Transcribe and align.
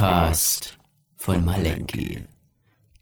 Podcast 0.00 0.78
von 1.18 1.44
Malenki. 1.44 2.22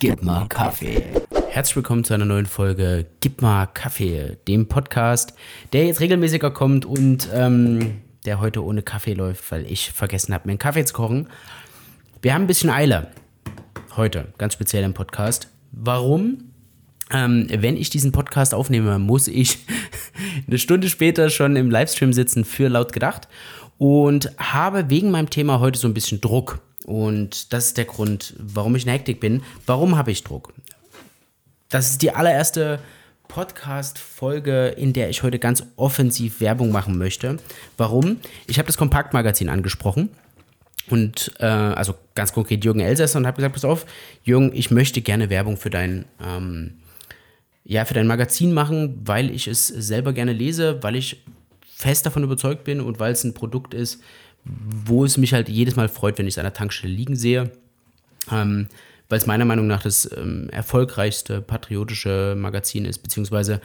Gib 0.01 0.21
mal 0.21 0.49
Kaffee. 0.49 1.05
Herzlich 1.49 1.77
willkommen 1.77 2.03
zu 2.03 2.13
einer 2.13 2.25
neuen 2.25 2.47
Folge 2.47 3.07
Gib 3.21 3.41
mal 3.41 3.67
Kaffee, 3.67 4.37
dem 4.49 4.67
Podcast, 4.67 5.33
der 5.73 5.87
jetzt 5.87 6.01
regelmäßiger 6.01 6.51
kommt 6.51 6.85
und 6.85 7.29
ähm, 7.33 8.01
der 8.25 8.41
heute 8.41 8.65
ohne 8.65 8.83
Kaffee 8.83 9.15
läuft, 9.15 9.49
weil 9.53 9.65
ich 9.71 9.93
vergessen 9.93 10.35
habe, 10.35 10.49
mir 10.49 10.55
einen 10.55 10.59
Kaffee 10.59 10.85
zu 10.85 10.93
kochen. 10.93 11.29
Wir 12.21 12.35
haben 12.35 12.43
ein 12.43 12.47
bisschen 12.49 12.71
Eile 12.71 13.13
heute, 13.95 14.33
ganz 14.37 14.55
speziell 14.55 14.83
im 14.83 14.93
Podcast. 14.93 15.51
Warum? 15.71 16.51
Ähm, 17.13 17.47
wenn 17.49 17.77
ich 17.77 17.91
diesen 17.91 18.11
Podcast 18.11 18.55
aufnehme, 18.55 18.99
muss 18.99 19.29
ich 19.29 19.59
eine 20.49 20.59
Stunde 20.59 20.89
später 20.89 21.31
schon 21.31 21.55
im 21.55 21.71
Livestream 21.71 22.13
sitzen 22.13 22.45
für 22.45 22.69
laut 22.69 22.93
gedacht 22.93 23.29
und 23.79 24.33
habe 24.37 24.91
wegen 24.91 25.13
meinem 25.13 25.31
Thema 25.31 25.61
heute 25.61 25.79
so 25.79 25.87
ein 25.87 25.95
bisschen 25.95 26.21
Druck. 26.21 26.61
Und 26.85 27.53
das 27.53 27.67
ist 27.67 27.77
der 27.77 27.85
Grund, 27.85 28.35
warum 28.39 28.77
ich 28.77 28.85
in 28.85 28.93
Hektik 28.93 29.21
bin. 29.21 29.43
Warum 29.67 29.97
habe 29.97 30.11
ich 30.11 30.25
Druck? 30.25 30.53
Das 31.69 31.91
ist 31.91 32.03
die 32.03 32.13
allererste 32.13 32.81
Podcast-Folge, 33.29 34.69
in 34.69 34.95
der 34.95 35.11
ich 35.11 35.23
heute 35.23 35.39
ganz 35.39 35.65
offensiv 35.77 36.41
Werbung 36.41 36.73
machen 36.73 36.97
möchte. 36.97 37.37
Warum? 37.77 38.19
Ich 38.47 38.59
habe 38.59 38.67
das 38.67 38.79
Kompaktmagazin 38.79 39.49
angesprochen. 39.49 40.09
Und 40.89 41.33
äh, 41.39 41.45
also 41.45 41.95
ganz 42.15 42.33
konkret 42.33 42.65
Jürgen 42.65 42.81
Elsässer 42.81 43.19
und 43.19 43.27
habe 43.27 43.37
gesagt, 43.37 43.55
pass 43.55 43.65
auf, 43.65 43.85
Jürgen, 44.25 44.53
ich 44.55 44.71
möchte 44.71 45.03
gerne 45.03 45.29
Werbung 45.29 45.59
für 45.59 45.69
dein, 45.69 46.07
ähm, 46.25 46.79
ja, 47.65 47.85
für 47.85 47.93
dein 47.93 48.07
Magazin 48.07 48.53
machen, 48.53 49.03
weil 49.05 49.31
ich 49.31 49.47
es 49.47 49.67
selber 49.67 50.15
gerne 50.15 50.33
lese, 50.33 50.83
weil 50.83 50.97
ich 50.97 51.23
fest 51.67 52.07
davon 52.07 52.25
überzeugt 52.25 52.65
bin 52.65 52.81
und 52.81 52.99
weil 52.99 53.13
es 53.13 53.23
ein 53.23 53.35
Produkt 53.35 53.75
ist, 53.75 54.01
wo 54.87 55.05
es 55.05 55.17
mich 55.17 55.33
halt 55.33 55.49
jedes 55.49 55.77
Mal 55.77 55.89
freut, 55.89 56.19
wenn 56.19 56.27
ich 56.27 56.35
es 56.35 56.39
an 56.39 56.45
der 56.45 56.55
Tankstelle 56.55 56.93
liegen 56.93 57.17
sehe. 57.17 57.51
Ähm, 58.31 58.69
weil 59.09 59.19
es 59.19 59.27
meiner 59.27 59.45
Meinung 59.45 59.67
nach 59.67 59.83
das 59.83 60.11
ähm, 60.17 60.51
erfolgreichste 60.51 61.41
patriotische 61.41 62.35
Magazin 62.37 62.85
ist, 62.85 62.99
beziehungsweise 62.99 63.61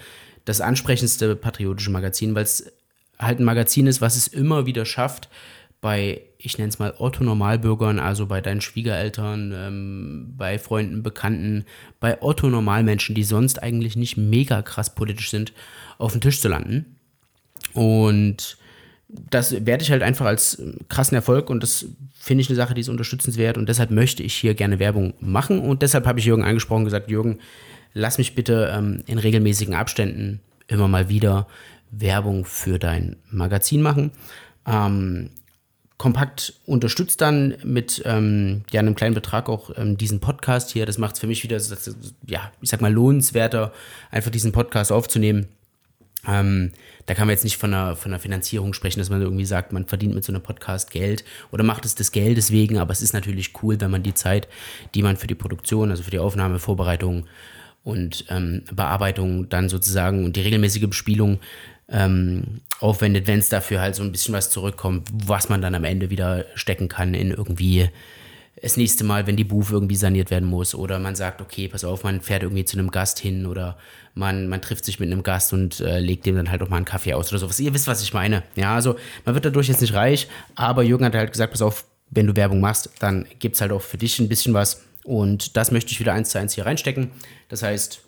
das 0.45 0.61
ansprechendste 0.61 1.35
patriotische 1.35 1.91
Magazin, 1.91 2.33
weil 2.35 2.43
es 2.43 2.71
halt 3.19 3.39
ein 3.39 3.45
Magazin 3.45 3.87
ist, 3.87 4.01
was 4.01 4.15
es 4.15 4.27
immer 4.27 4.65
wieder 4.65 4.85
schafft, 4.85 5.29
bei, 5.81 6.21
ich 6.37 6.57
nenne 6.57 6.69
es 6.69 6.79
mal 6.79 6.93
Otto-Normalbürgern, 6.97 7.99
also 7.99 8.25
bei 8.25 8.39
deinen 8.39 8.61
Schwiegereltern, 8.61 9.53
ähm, 9.53 10.33
bei 10.37 10.57
Freunden, 10.57 11.03
Bekannten, 11.03 11.65
bei 11.99 12.21
Otto-Normalmenschen, 12.21 13.15
die 13.15 13.25
sonst 13.25 13.61
eigentlich 13.61 13.97
nicht 13.97 14.15
mega 14.15 14.61
krass 14.61 14.95
politisch 14.95 15.29
sind, 15.29 15.51
auf 15.97 16.13
den 16.13 16.21
Tisch 16.21 16.39
zu 16.39 16.47
landen. 16.47 16.95
Und 17.73 18.57
das 19.29 19.65
werde 19.65 19.83
ich 19.83 19.91
halt 19.91 20.03
einfach 20.03 20.25
als 20.25 20.61
krassen 20.89 21.15
Erfolg 21.15 21.49
und 21.49 21.63
das 21.63 21.85
finde 22.17 22.41
ich 22.41 22.49
eine 22.49 22.55
Sache, 22.55 22.73
die 22.73 22.81
ist 22.81 22.89
unterstützenswert 22.89 23.57
und 23.57 23.67
deshalb 23.69 23.91
möchte 23.91 24.23
ich 24.23 24.33
hier 24.33 24.53
gerne 24.53 24.79
Werbung 24.79 25.13
machen 25.19 25.59
und 25.59 25.81
deshalb 25.81 26.05
habe 26.05 26.19
ich 26.19 26.25
Jürgen 26.25 26.43
angesprochen 26.43 26.81
und 26.81 26.85
gesagt, 26.85 27.11
Jürgen, 27.11 27.39
lass 27.93 28.17
mich 28.17 28.35
bitte 28.35 28.71
ähm, 28.75 29.03
in 29.05 29.17
regelmäßigen 29.17 29.75
Abständen 29.75 30.39
immer 30.67 30.87
mal 30.87 31.09
wieder 31.09 31.47
Werbung 31.91 32.45
für 32.45 32.79
dein 32.79 33.17
Magazin 33.29 33.81
machen. 33.81 34.11
Ähm, 34.65 35.29
Kompakt 35.97 36.53
unterstützt 36.65 37.21
dann 37.21 37.55
mit 37.63 38.01
ähm, 38.05 38.63
ja, 38.71 38.81
einem 38.81 38.95
kleinen 38.95 39.15
Betrag 39.15 39.47
auch 39.47 39.69
ähm, 39.77 39.97
diesen 39.97 40.19
Podcast 40.19 40.71
hier. 40.71 40.85
Das 40.85 40.97
macht 40.97 41.13
es 41.13 41.19
für 41.21 41.27
mich 41.27 41.43
wieder, 41.43 41.61
ja, 42.27 42.51
ich 42.61 42.69
sag 42.69 42.81
mal, 42.81 42.91
lohnenswerter, 42.91 43.71
einfach 44.11 44.31
diesen 44.31 44.51
Podcast 44.51 44.91
aufzunehmen. 44.91 45.47
Ähm, 46.27 46.71
da 47.05 47.13
kann 47.13 47.27
man 47.27 47.33
jetzt 47.33 47.43
nicht 47.43 47.57
von 47.57 47.73
einer, 47.73 47.95
von 47.95 48.11
einer 48.11 48.19
Finanzierung 48.19 48.73
sprechen, 48.73 48.99
dass 48.99 49.09
man 49.09 49.21
irgendwie 49.21 49.45
sagt, 49.45 49.73
man 49.73 49.85
verdient 49.85 50.15
mit 50.15 50.23
so 50.23 50.31
einem 50.31 50.41
Podcast 50.41 50.91
Geld 50.91 51.25
oder 51.51 51.63
macht 51.63 51.85
es 51.85 51.95
des 51.95 52.11
Geldes 52.11 52.51
wegen, 52.51 52.77
aber 52.77 52.91
es 52.91 53.01
ist 53.01 53.13
natürlich 53.13 53.51
cool, 53.61 53.79
wenn 53.81 53.91
man 53.91 54.03
die 54.03 54.13
Zeit, 54.13 54.47
die 54.95 55.03
man 55.03 55.17
für 55.17 55.27
die 55.27 55.35
Produktion, 55.35 55.91
also 55.91 56.03
für 56.03 56.11
die 56.11 56.19
Aufnahme, 56.19 56.59
Vorbereitung 56.59 57.25
und 57.83 58.25
ähm, 58.29 58.63
Bearbeitung 58.73 59.49
dann 59.49 59.67
sozusagen 59.67 60.23
und 60.23 60.37
die 60.37 60.41
regelmäßige 60.41 60.87
Bespielung 60.87 61.39
ähm, 61.89 62.61
aufwendet, 62.79 63.27
wenn 63.27 63.39
es 63.39 63.49
dafür 63.49 63.81
halt 63.81 63.95
so 63.95 64.03
ein 64.03 64.11
bisschen 64.11 64.33
was 64.33 64.49
zurückkommt, 64.49 65.09
was 65.13 65.49
man 65.49 65.61
dann 65.61 65.75
am 65.75 65.83
Ende 65.83 66.09
wieder 66.09 66.45
stecken 66.55 66.87
kann 66.87 67.13
in 67.13 67.31
irgendwie 67.31 67.89
das 68.63 68.77
nächste 68.77 69.03
Mal, 69.03 69.27
wenn 69.27 69.35
die 69.35 69.43
Booth 69.43 69.71
irgendwie 69.71 69.97
saniert 69.97 70.31
werden 70.31 70.47
muss 70.47 70.73
oder 70.73 70.97
man 70.97 71.15
sagt, 71.15 71.41
okay, 71.41 71.67
pass 71.67 71.83
auf, 71.83 72.05
man 72.05 72.21
fährt 72.21 72.43
irgendwie 72.43 72.63
zu 72.63 72.79
einem 72.79 72.91
Gast 72.91 73.19
hin 73.19 73.45
oder 73.45 73.77
man, 74.15 74.47
man 74.47 74.61
trifft 74.61 74.85
sich 74.85 75.01
mit 75.01 75.11
einem 75.11 75.21
Gast 75.21 75.51
und 75.51 75.81
äh, 75.81 75.99
legt 75.99 76.25
dem 76.25 76.37
dann 76.37 76.49
halt 76.49 76.63
auch 76.63 76.69
mal 76.69 76.77
einen 76.77 76.85
Kaffee 76.85 77.13
aus 77.13 77.29
oder 77.29 77.39
sowas. 77.39 77.59
Ihr 77.59 77.73
wisst, 77.73 77.87
was 77.87 78.01
ich 78.01 78.13
meine. 78.13 78.41
Ja, 78.55 78.73
also 78.73 78.95
man 79.25 79.35
wird 79.35 79.43
dadurch 79.43 79.67
jetzt 79.67 79.81
nicht 79.81 79.93
reich, 79.93 80.29
aber 80.55 80.81
Jürgen 80.81 81.03
hat 81.03 81.13
halt 81.13 81.33
gesagt, 81.33 81.51
pass 81.51 81.61
auf, 81.61 81.83
wenn 82.09 82.25
du 82.25 82.37
Werbung 82.37 82.61
machst, 82.61 82.89
dann 82.99 83.27
gibt 83.39 83.55
es 83.55 83.61
halt 83.61 83.73
auch 83.73 83.81
für 83.81 83.97
dich 83.97 84.17
ein 84.19 84.29
bisschen 84.29 84.53
was 84.53 84.81
und 85.03 85.57
das 85.57 85.71
möchte 85.71 85.91
ich 85.91 85.99
wieder 85.99 86.13
eins 86.13 86.29
zu 86.29 86.39
eins 86.39 86.53
hier 86.53 86.65
reinstecken. 86.65 87.11
Das 87.49 87.63
heißt, 87.63 88.01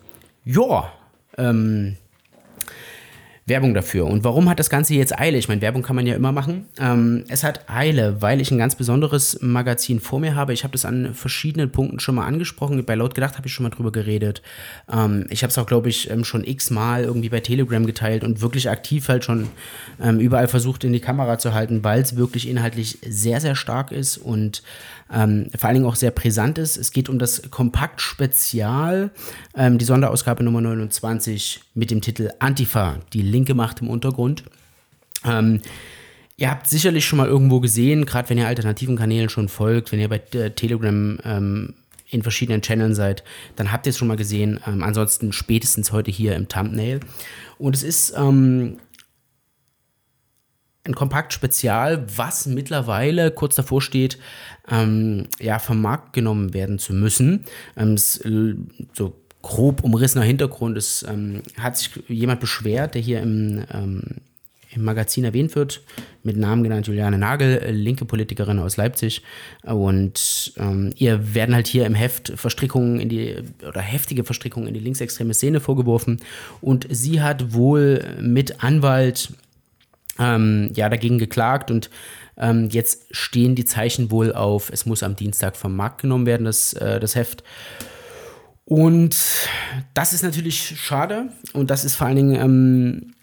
ja, 0.46 0.90
ähm, 1.36 1.98
Werbung 3.48 3.74
dafür. 3.74 4.06
Und 4.06 4.24
warum 4.24 4.48
hat 4.48 4.58
das 4.58 4.70
Ganze 4.70 4.94
jetzt 4.94 5.16
Eile? 5.16 5.38
Ich 5.38 5.46
meine, 5.46 5.60
Werbung 5.60 5.82
kann 5.82 5.94
man 5.94 6.04
ja 6.04 6.16
immer 6.16 6.32
machen. 6.32 6.66
Ähm, 6.80 7.24
es 7.28 7.44
hat 7.44 7.70
Eile, 7.70 8.20
weil 8.20 8.40
ich 8.40 8.50
ein 8.50 8.58
ganz 8.58 8.74
besonderes 8.74 9.38
Magazin 9.40 10.00
vor 10.00 10.18
mir 10.18 10.34
habe. 10.34 10.52
Ich 10.52 10.64
habe 10.64 10.72
das 10.72 10.84
an 10.84 11.14
verschiedenen 11.14 11.70
Punkten 11.70 12.00
schon 12.00 12.16
mal 12.16 12.26
angesprochen. 12.26 12.84
Bei 12.84 12.96
Laut 12.96 13.14
gedacht 13.14 13.38
habe 13.38 13.46
ich 13.46 13.54
schon 13.54 13.62
mal 13.62 13.70
drüber 13.70 13.92
geredet. 13.92 14.42
Ähm, 14.92 15.26
ich 15.30 15.44
habe 15.44 15.52
es 15.52 15.58
auch, 15.58 15.66
glaube 15.66 15.88
ich, 15.88 16.10
ähm, 16.10 16.24
schon 16.24 16.42
x-mal 16.42 17.04
irgendwie 17.04 17.28
bei 17.28 17.38
Telegram 17.38 17.86
geteilt 17.86 18.24
und 18.24 18.40
wirklich 18.40 18.68
aktiv 18.68 19.08
halt 19.08 19.24
schon 19.24 19.46
ähm, 20.02 20.18
überall 20.18 20.48
versucht, 20.48 20.82
in 20.82 20.92
die 20.92 21.00
Kamera 21.00 21.38
zu 21.38 21.54
halten, 21.54 21.84
weil 21.84 22.00
es 22.00 22.16
wirklich 22.16 22.48
inhaltlich 22.48 22.98
sehr, 23.08 23.40
sehr 23.40 23.54
stark 23.54 23.92
ist 23.92 24.16
und 24.16 24.64
ähm, 25.12 25.48
vor 25.56 25.68
allen 25.68 25.76
Dingen 25.76 25.86
auch 25.86 25.96
sehr 25.96 26.10
brisant 26.10 26.58
ist. 26.58 26.76
Es 26.76 26.92
geht 26.92 27.08
um 27.08 27.18
das 27.18 27.50
Kompakt-Spezial, 27.50 29.10
ähm, 29.56 29.78
die 29.78 29.84
Sonderausgabe 29.84 30.42
Nummer 30.42 30.60
29 30.60 31.60
mit 31.74 31.90
dem 31.90 32.00
Titel 32.00 32.30
Antifa, 32.38 32.98
die 33.12 33.22
linke 33.22 33.54
Macht 33.54 33.80
im 33.80 33.88
Untergrund. 33.88 34.44
Ähm, 35.24 35.60
ihr 36.36 36.50
habt 36.50 36.68
sicherlich 36.68 37.06
schon 37.06 37.18
mal 37.18 37.28
irgendwo 37.28 37.60
gesehen, 37.60 38.04
gerade 38.04 38.28
wenn 38.30 38.38
ihr 38.38 38.48
alternativen 38.48 38.96
Kanälen 38.96 39.28
schon 39.28 39.48
folgt, 39.48 39.92
wenn 39.92 40.00
ihr 40.00 40.08
bei 40.08 40.20
äh, 40.32 40.50
Telegram 40.50 41.18
ähm, 41.24 41.74
in 42.08 42.22
verschiedenen 42.22 42.62
Channeln 42.62 42.94
seid, 42.94 43.24
dann 43.56 43.72
habt 43.72 43.86
ihr 43.86 43.90
es 43.90 43.98
schon 43.98 44.08
mal 44.08 44.16
gesehen. 44.16 44.60
Ähm, 44.66 44.82
ansonsten 44.82 45.32
spätestens 45.32 45.92
heute 45.92 46.10
hier 46.10 46.36
im 46.36 46.48
Thumbnail. 46.48 47.00
Und 47.58 47.74
es 47.74 47.82
ist 47.82 48.14
ähm, 48.16 48.78
ein 50.86 50.94
Kompakt-Spezial, 50.94 52.06
was 52.16 52.46
mittlerweile 52.46 53.30
kurz 53.30 53.54
davor 53.54 53.82
steht, 53.82 54.18
ähm, 54.70 55.26
ja, 55.40 55.58
vom 55.58 55.80
Markt 55.80 56.12
genommen 56.12 56.54
werden 56.54 56.78
zu 56.78 56.92
müssen. 56.92 57.44
Ähm, 57.76 57.96
äh, 57.96 58.54
so 58.92 59.14
grob 59.42 59.84
umrissener 59.84 60.24
Hintergrund 60.24 60.76
ist, 60.76 61.04
ähm, 61.08 61.42
hat 61.58 61.76
sich 61.76 61.90
jemand 62.08 62.40
beschwert, 62.40 62.94
der 62.94 63.02
hier 63.02 63.20
im, 63.20 63.64
ähm, 63.72 64.02
im 64.74 64.84
Magazin 64.84 65.24
erwähnt 65.24 65.54
wird, 65.54 65.82
mit 66.24 66.36
Namen 66.36 66.64
genannt 66.64 66.88
Juliane 66.88 67.16
Nagel, 67.16 67.58
äh, 67.58 67.70
linke 67.70 68.04
Politikerin 68.04 68.58
aus 68.58 68.76
Leipzig. 68.76 69.22
Und 69.62 70.52
ähm, 70.58 70.92
ihr 70.96 71.34
werden 71.34 71.54
halt 71.54 71.68
hier 71.68 71.86
im 71.86 71.94
Heft 71.94 72.32
Verstrickungen 72.34 72.98
in 72.98 73.08
die, 73.08 73.36
oder 73.66 73.80
heftige 73.80 74.24
Verstrickungen 74.24 74.66
in 74.66 74.74
die 74.74 74.80
linksextreme 74.80 75.32
Szene 75.32 75.60
vorgeworfen. 75.60 76.20
Und 76.60 76.86
sie 76.90 77.22
hat 77.22 77.54
wohl 77.54 78.04
mit 78.20 78.64
Anwalt 78.64 79.30
ähm, 80.18 80.70
ja, 80.74 80.88
dagegen 80.88 81.18
geklagt 81.18 81.70
und 81.70 81.90
ähm, 82.36 82.68
jetzt 82.70 83.06
stehen 83.10 83.54
die 83.54 83.64
Zeichen 83.64 84.10
wohl 84.10 84.32
auf, 84.32 84.70
es 84.70 84.86
muss 84.86 85.02
am 85.02 85.16
Dienstag 85.16 85.56
vom 85.56 85.74
Markt 85.74 86.02
genommen 86.02 86.26
werden, 86.26 86.44
das, 86.44 86.72
äh, 86.74 87.00
das 87.00 87.14
Heft. 87.14 87.42
Und 88.64 89.16
das 89.94 90.12
ist 90.12 90.22
natürlich 90.22 90.78
schade 90.78 91.28
und 91.52 91.70
das 91.70 91.84
ist 91.84 91.94
vor 91.94 92.08
allen 92.08 92.16
Dingen 92.16 92.40
ähm, 92.40 93.14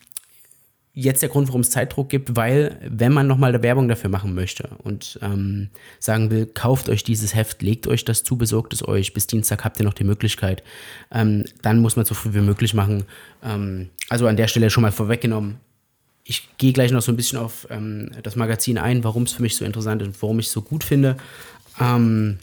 jetzt 0.94 1.22
der 1.22 1.30
Grund, 1.30 1.48
warum 1.48 1.62
es 1.62 1.72
Zeitdruck 1.72 2.10
gibt, 2.10 2.36
weil 2.36 2.78
wenn 2.88 3.12
man 3.12 3.28
nochmal 3.28 3.62
Werbung 3.64 3.88
dafür 3.88 4.10
machen 4.10 4.36
möchte 4.36 4.70
und 4.84 5.20
ähm, 5.22 5.70
sagen 6.00 6.30
will, 6.30 6.46
kauft 6.46 6.88
euch 6.88 7.04
dieses 7.04 7.34
Heft, 7.36 7.62
legt 7.62 7.88
euch 7.88 8.06
das 8.06 8.24
zu, 8.24 8.38
besorgt 8.38 8.74
es 8.74 8.88
euch, 8.88 9.14
bis 9.14 9.28
Dienstag 9.28 9.66
habt 9.66 9.80
ihr 9.80 9.86
noch 9.86 9.96
die 9.96 10.04
Möglichkeit, 10.04 10.64
ähm, 11.12 11.46
dann 11.62 11.80
muss 11.80 11.96
man 11.96 12.06
so 12.06 12.14
früh 12.14 12.34
wie 12.34 12.42
möglich 12.42 12.74
machen. 12.74 13.06
Ähm, 13.44 13.90
also 14.10 14.28
an 14.28 14.38
der 14.38 14.48
Stelle 14.48 14.70
schon 14.70 14.84
mal 14.84 14.92
vorweggenommen, 14.92 15.58
ich 16.26 16.48
gehe 16.58 16.74
gleich 16.74 16.92
noch 16.92 17.02
so 17.02 17.12
ein 17.12 17.18
bisschen 17.18 17.40
auf 17.40 17.68
ähm, 17.70 18.12
das 18.24 18.36
Magazin 18.36 18.78
ein, 18.78 19.04
warum 19.04 19.24
es 19.24 19.34
für 19.34 19.42
mich 19.42 19.56
so 19.56 19.66
interessant 19.66 20.02
ist 20.02 20.08
und 20.08 20.22
warum 20.22 20.40
ich 20.40 20.48
es 20.48 20.52
so 20.52 20.62
gut 20.62 20.84
finde. 20.84 21.18
Ähm, 21.80 22.38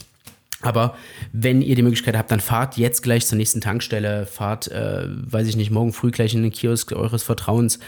aber 0.61 0.95
wenn 1.33 1.61
ihr 1.61 1.75
die 1.75 1.81
Möglichkeit 1.81 2.15
habt, 2.15 2.29
dann 2.29 2.39
fahrt 2.39 2.77
jetzt 2.77 3.01
gleich 3.01 3.25
zur 3.25 3.37
nächsten 3.37 3.61
Tankstelle, 3.61 4.27
fahrt, 4.27 4.67
äh, 4.67 5.05
weiß 5.07 5.47
ich 5.47 5.55
nicht, 5.55 5.71
morgen 5.71 5.93
früh 5.93 6.11
gleich 6.11 6.35
in 6.35 6.43
den 6.43 6.51
Kiosk 6.51 6.91
eures 6.91 7.23
Vertrauens 7.23 7.79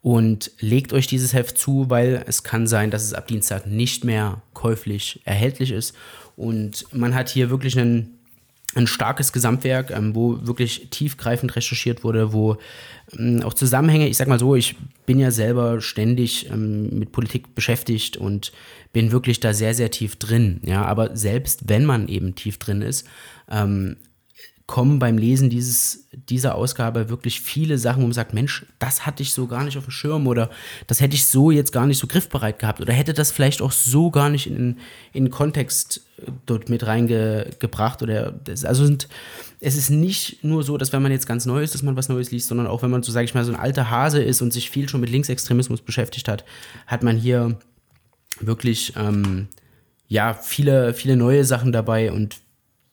und 0.00 0.50
legt 0.58 0.92
euch 0.92 1.06
dieses 1.06 1.34
Heft 1.34 1.58
zu, 1.58 1.90
weil 1.90 2.24
es 2.26 2.42
kann 2.42 2.66
sein, 2.66 2.90
dass 2.90 3.04
es 3.04 3.12
ab 3.12 3.26
Dienstag 3.26 3.66
nicht 3.66 4.04
mehr 4.04 4.40
käuflich 4.54 5.20
erhältlich 5.24 5.70
ist. 5.70 5.94
Und 6.36 6.86
man 6.92 7.14
hat 7.14 7.28
hier 7.28 7.50
wirklich 7.50 7.78
einen 7.78 8.18
ein 8.76 8.86
starkes 8.86 9.32
Gesamtwerk, 9.32 9.90
ähm, 9.90 10.14
wo 10.14 10.38
wirklich 10.46 10.88
tiefgreifend 10.90 11.54
recherchiert 11.56 12.04
wurde, 12.04 12.32
wo 12.32 12.56
ähm, 13.18 13.42
auch 13.42 13.54
Zusammenhänge, 13.54 14.08
ich 14.08 14.16
sag 14.16 14.28
mal 14.28 14.38
so, 14.38 14.54
ich 14.54 14.76
bin 15.06 15.18
ja 15.18 15.30
selber 15.30 15.80
ständig 15.80 16.50
ähm, 16.50 16.98
mit 16.98 17.12
Politik 17.12 17.54
beschäftigt 17.54 18.16
und 18.16 18.52
bin 18.92 19.12
wirklich 19.12 19.40
da 19.40 19.52
sehr, 19.52 19.74
sehr 19.74 19.90
tief 19.90 20.16
drin. 20.16 20.60
Ja, 20.64 20.84
aber 20.84 21.16
selbst 21.16 21.68
wenn 21.68 21.84
man 21.84 22.08
eben 22.08 22.34
tief 22.34 22.58
drin 22.58 22.82
ist, 22.82 23.06
kommen 24.66 24.98
beim 24.98 25.18
Lesen 25.18 25.50
dieses, 25.50 26.08
dieser 26.12 26.54
Ausgabe 26.54 27.10
wirklich 27.10 27.42
viele 27.42 27.76
Sachen, 27.76 28.00
wo 28.00 28.06
man 28.06 28.14
sagt, 28.14 28.32
Mensch, 28.32 28.64
das 28.78 29.04
hatte 29.04 29.22
ich 29.22 29.34
so 29.34 29.46
gar 29.46 29.62
nicht 29.62 29.76
auf 29.76 29.84
dem 29.84 29.90
Schirm 29.90 30.26
oder 30.26 30.48
das 30.86 31.02
hätte 31.02 31.14
ich 31.14 31.26
so 31.26 31.50
jetzt 31.50 31.70
gar 31.70 31.86
nicht 31.86 31.98
so 31.98 32.06
griffbereit 32.06 32.58
gehabt 32.58 32.80
oder 32.80 32.94
hätte 32.94 33.12
das 33.12 33.30
vielleicht 33.30 33.60
auch 33.60 33.72
so 33.72 34.10
gar 34.10 34.30
nicht 34.30 34.46
in, 34.46 34.78
in 35.12 35.28
Kontext 35.28 36.00
äh, 36.16 36.30
dort 36.46 36.70
mit 36.70 36.86
reingebracht 36.86 38.02
oder 38.02 38.32
das, 38.32 38.64
also 38.64 38.86
sind, 38.86 39.06
es 39.60 39.76
ist 39.76 39.90
nicht 39.90 40.42
nur 40.42 40.62
so, 40.62 40.78
dass 40.78 40.94
wenn 40.94 41.02
man 41.02 41.12
jetzt 41.12 41.26
ganz 41.26 41.44
neu 41.44 41.62
ist, 41.62 41.74
dass 41.74 41.82
man 41.82 41.96
was 41.96 42.08
Neues 42.08 42.30
liest, 42.30 42.48
sondern 42.48 42.66
auch 42.66 42.82
wenn 42.82 42.90
man 42.90 43.02
so, 43.02 43.12
sage 43.12 43.26
ich 43.26 43.34
mal, 43.34 43.44
so 43.44 43.52
ein 43.52 43.60
alter 43.60 43.90
Hase 43.90 44.22
ist 44.22 44.40
und 44.40 44.50
sich 44.50 44.70
viel 44.70 44.88
schon 44.88 45.02
mit 45.02 45.10
Linksextremismus 45.10 45.82
beschäftigt 45.82 46.26
hat, 46.26 46.42
hat 46.86 47.02
man 47.02 47.18
hier 47.18 47.58
wirklich 48.40 48.94
ähm, 48.96 49.48
ja 50.08 50.32
viele, 50.32 50.94
viele 50.94 51.18
neue 51.18 51.44
Sachen 51.44 51.70
dabei 51.70 52.12
und 52.12 52.36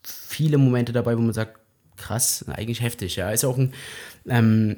viele 0.02 0.58
Momente 0.58 0.92
dabei, 0.92 1.16
wo 1.16 1.22
man 1.22 1.32
sagt, 1.32 1.61
krass, 2.02 2.44
eigentlich 2.48 2.82
heftig. 2.82 3.16
Ja, 3.16 3.30
ist 3.30 3.44
auch 3.44 3.56
ein, 3.56 3.72
ähm, 4.28 4.76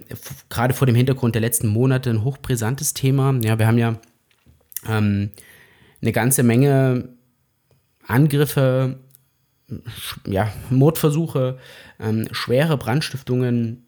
gerade 0.50 0.74
vor 0.74 0.86
dem 0.86 0.94
Hintergrund 0.94 1.34
der 1.34 1.42
letzten 1.42 1.68
Monate 1.68 2.10
ein 2.10 2.22
hochbrisantes 2.22 2.94
Thema. 2.94 3.34
Ja, 3.42 3.58
wir 3.58 3.66
haben 3.66 3.78
ja 3.78 3.98
ähm, 4.88 5.30
eine 6.02 6.12
ganze 6.12 6.42
Menge 6.42 7.08
Angriffe, 8.06 8.98
ja, 10.26 10.52
Mordversuche, 10.68 11.58
ähm, 11.98 12.28
schwere 12.32 12.76
Brandstiftungen 12.76 13.86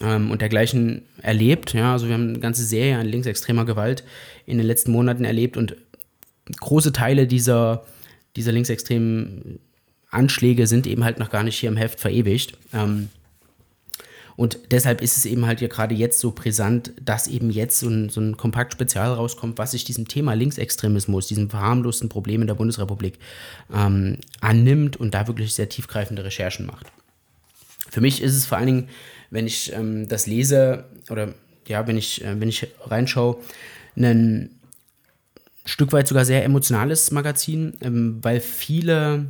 ähm, 0.00 0.32
und 0.32 0.40
dergleichen 0.40 1.02
erlebt. 1.22 1.72
Ja, 1.72 1.92
also 1.92 2.08
wir 2.08 2.14
haben 2.14 2.30
eine 2.30 2.40
ganze 2.40 2.64
Serie 2.64 2.98
an 2.98 3.06
linksextremer 3.06 3.64
Gewalt 3.64 4.02
in 4.46 4.58
den 4.58 4.66
letzten 4.66 4.90
Monaten 4.90 5.24
erlebt 5.24 5.56
und 5.56 5.76
große 6.60 6.92
Teile 6.92 7.28
dieser, 7.28 7.84
dieser 8.34 8.50
linksextremen 8.50 9.60
Anschläge 10.10 10.66
sind 10.66 10.86
eben 10.86 11.04
halt 11.04 11.18
noch 11.18 11.30
gar 11.30 11.42
nicht 11.42 11.58
hier 11.58 11.68
im 11.68 11.76
Heft 11.76 12.00
verewigt. 12.00 12.56
Ähm, 12.72 13.08
und 14.36 14.58
deshalb 14.70 15.02
ist 15.02 15.16
es 15.16 15.24
eben 15.26 15.46
halt 15.46 15.60
ja 15.60 15.66
gerade 15.66 15.96
jetzt 15.96 16.20
so 16.20 16.30
brisant, 16.30 16.92
dass 17.04 17.26
eben 17.26 17.50
jetzt 17.50 17.80
so 17.80 17.88
ein, 17.88 18.08
so 18.08 18.20
ein 18.20 18.36
Kompakt-Spezial 18.36 19.12
rauskommt, 19.12 19.58
was 19.58 19.72
sich 19.72 19.84
diesem 19.84 20.06
Thema 20.06 20.34
Linksextremismus, 20.34 21.26
diesem 21.26 21.50
verharmlosten 21.50 22.08
Problem 22.08 22.42
in 22.42 22.46
der 22.46 22.54
Bundesrepublik 22.54 23.18
ähm, 23.74 24.18
annimmt 24.40 24.96
und 24.96 25.12
da 25.12 25.26
wirklich 25.26 25.54
sehr 25.54 25.68
tiefgreifende 25.68 26.24
Recherchen 26.24 26.66
macht. 26.66 26.86
Für 27.90 28.00
mich 28.00 28.22
ist 28.22 28.36
es 28.36 28.46
vor 28.46 28.58
allen 28.58 28.68
Dingen, 28.68 28.88
wenn 29.30 29.48
ich 29.48 29.72
ähm, 29.72 30.06
das 30.06 30.28
lese 30.28 30.84
oder 31.10 31.34
ja, 31.66 31.88
wenn 31.88 31.96
ich, 31.96 32.24
äh, 32.24 32.40
wenn 32.40 32.48
ich 32.48 32.68
reinschaue, 32.86 33.38
ein 33.96 34.50
Stück 35.64 35.92
weit 35.92 36.06
sogar 36.06 36.24
sehr 36.24 36.44
emotionales 36.44 37.10
Magazin, 37.10 37.74
ähm, 37.80 38.18
weil 38.22 38.40
viele 38.40 39.26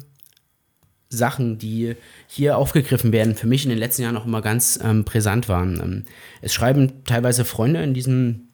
Sachen, 1.10 1.58
die 1.58 1.96
hier 2.26 2.58
aufgegriffen 2.58 3.12
werden, 3.12 3.34
für 3.34 3.46
mich 3.46 3.64
in 3.64 3.70
den 3.70 3.78
letzten 3.78 4.02
Jahren 4.02 4.16
auch 4.16 4.26
immer 4.26 4.42
ganz 4.42 4.78
ähm, 4.82 5.04
brisant 5.04 5.48
waren. 5.48 5.80
Ähm, 5.82 6.04
es 6.42 6.52
schreiben 6.52 7.04
teilweise 7.04 7.44
Freunde 7.44 7.82
in 7.82 7.94
diesem, 7.94 8.48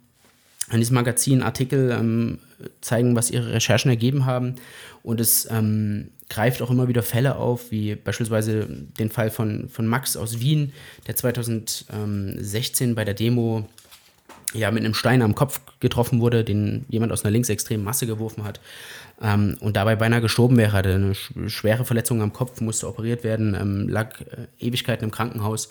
in 0.70 0.78
diesem 0.78 0.94
Magazin 0.94 1.42
Artikel, 1.42 1.90
ähm, 1.90 2.38
zeigen, 2.80 3.16
was 3.16 3.30
ihre 3.30 3.52
Recherchen 3.52 3.90
ergeben 3.90 4.24
haben. 4.24 4.54
Und 5.02 5.20
es 5.20 5.48
ähm, 5.50 6.10
greift 6.28 6.62
auch 6.62 6.70
immer 6.70 6.88
wieder 6.88 7.02
Fälle 7.02 7.36
auf, 7.36 7.70
wie 7.70 7.96
beispielsweise 7.96 8.66
den 8.98 9.10
Fall 9.10 9.30
von, 9.30 9.68
von 9.68 9.86
Max 9.86 10.16
aus 10.16 10.40
Wien, 10.40 10.72
der 11.06 11.16
2016 11.16 12.94
bei 12.94 13.04
der 13.04 13.14
Demo 13.14 13.68
ja 14.54 14.70
mit 14.70 14.84
einem 14.84 14.94
Stein 14.94 15.22
am 15.22 15.34
Kopf 15.34 15.60
getroffen 15.80 16.20
wurde, 16.20 16.44
den 16.44 16.86
jemand 16.88 17.12
aus 17.12 17.24
einer 17.24 17.32
linksextremen 17.32 17.84
Masse 17.84 18.06
geworfen 18.06 18.44
hat 18.44 18.60
ähm, 19.22 19.56
und 19.60 19.76
dabei 19.76 19.94
beinahe 19.94 20.20
gestorben 20.20 20.56
wäre, 20.56 20.72
hatte 20.72 20.94
eine 20.94 21.14
schwere 21.48 21.84
Verletzung 21.84 22.20
am 22.20 22.32
Kopf, 22.32 22.60
musste 22.60 22.88
operiert 22.88 23.22
werden, 23.22 23.56
ähm, 23.58 23.88
lag 23.88 24.20
äh, 24.20 24.46
Ewigkeiten 24.58 25.04
im 25.04 25.10
Krankenhaus. 25.10 25.68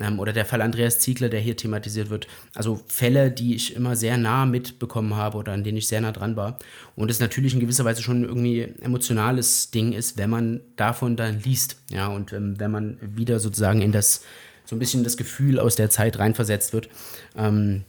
Ähm, 0.00 0.18
oder 0.18 0.32
der 0.32 0.46
Fall 0.46 0.62
Andreas 0.62 0.98
Ziegler, 0.98 1.28
der 1.28 1.40
hier 1.40 1.56
thematisiert 1.56 2.08
wird. 2.08 2.26
Also 2.54 2.80
Fälle, 2.86 3.30
die 3.30 3.54
ich 3.54 3.76
immer 3.76 3.96
sehr 3.96 4.16
nah 4.16 4.46
mitbekommen 4.46 5.14
habe 5.14 5.36
oder 5.36 5.52
an 5.52 5.62
denen 5.62 5.76
ich 5.76 5.88
sehr 5.88 6.00
nah 6.00 6.12
dran 6.12 6.36
war. 6.36 6.58
Und 6.94 7.10
es 7.10 7.20
natürlich 7.20 7.52
in 7.52 7.60
gewisser 7.60 7.84
Weise 7.84 8.02
schon 8.02 8.24
irgendwie 8.24 8.62
emotionales 8.80 9.70
Ding 9.70 9.92
ist, 9.92 10.16
wenn 10.16 10.30
man 10.30 10.60
davon 10.76 11.16
dann 11.16 11.40
liest. 11.42 11.76
Ja, 11.90 12.08
und 12.08 12.32
ähm, 12.32 12.58
wenn 12.58 12.70
man 12.70 12.98
wieder 13.00 13.40
sozusagen 13.40 13.82
in 13.82 13.92
das, 13.92 14.24
so 14.64 14.74
ein 14.74 14.78
bisschen 14.78 15.04
das 15.04 15.18
Gefühl 15.18 15.60
aus 15.60 15.76
der 15.76 15.90
Zeit 15.90 16.18
reinversetzt 16.18 16.72
wird. 16.72 16.88
Ähm, 17.36 17.84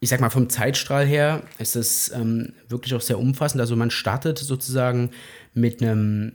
ich 0.00 0.08
sag 0.10 0.20
mal, 0.20 0.30
vom 0.30 0.48
Zeitstrahl 0.50 1.06
her 1.06 1.42
ist 1.58 1.76
es 1.76 2.10
ähm, 2.12 2.52
wirklich 2.68 2.94
auch 2.94 3.00
sehr 3.00 3.18
umfassend. 3.18 3.60
Also 3.60 3.76
man 3.76 3.90
startet 3.90 4.38
sozusagen 4.38 5.10
mit 5.54 5.82
einem 5.82 6.32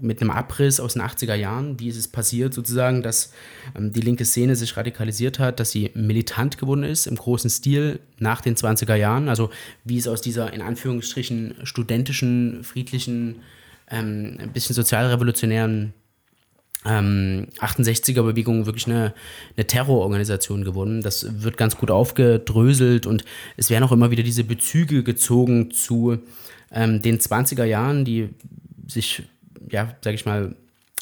mit 0.00 0.20
einem 0.20 0.30
Abriss 0.30 0.80
aus 0.80 0.94
den 0.94 1.02
80er 1.02 1.34
Jahren, 1.34 1.78
wie 1.80 1.88
ist 1.88 1.96
es 1.96 2.08
passiert 2.08 2.54
sozusagen, 2.54 3.02
dass 3.02 3.32
ähm, 3.76 3.92
die 3.92 4.00
linke 4.00 4.24
Szene 4.24 4.56
sich 4.56 4.76
radikalisiert 4.76 5.38
hat, 5.38 5.60
dass 5.60 5.70
sie 5.70 5.90
militant 5.94 6.58
geworden 6.58 6.84
ist 6.84 7.06
im 7.06 7.16
großen 7.16 7.50
Stil 7.50 8.00
nach 8.18 8.40
den 8.40 8.56
20er 8.56 8.94
Jahren, 8.94 9.28
also 9.28 9.50
wie 9.84 9.98
es 9.98 10.08
aus 10.08 10.22
dieser 10.22 10.52
in 10.52 10.62
Anführungsstrichen 10.62 11.54
studentischen, 11.64 12.64
friedlichen, 12.64 13.42
ähm, 13.90 14.38
ein 14.40 14.52
bisschen 14.52 14.74
sozialrevolutionären 14.74 15.92
ähm, 16.84 17.48
68er-Bewegung 17.58 18.66
wirklich 18.66 18.86
eine, 18.86 19.14
eine 19.56 19.66
Terrororganisation 19.66 20.64
geworden. 20.64 21.02
Das 21.02 21.42
wird 21.42 21.56
ganz 21.56 21.76
gut 21.76 21.90
aufgedröselt 21.90 23.06
und 23.06 23.24
es 23.56 23.70
werden 23.70 23.84
auch 23.84 23.92
immer 23.92 24.10
wieder 24.10 24.22
diese 24.22 24.44
Bezüge 24.44 25.02
gezogen 25.02 25.70
zu 25.70 26.18
ähm, 26.70 27.02
den 27.02 27.18
20er 27.18 27.64
Jahren, 27.64 28.04
die 28.04 28.30
sich, 28.86 29.22
ja, 29.70 29.94
sag 30.02 30.14
ich 30.14 30.24
mal, 30.24 30.54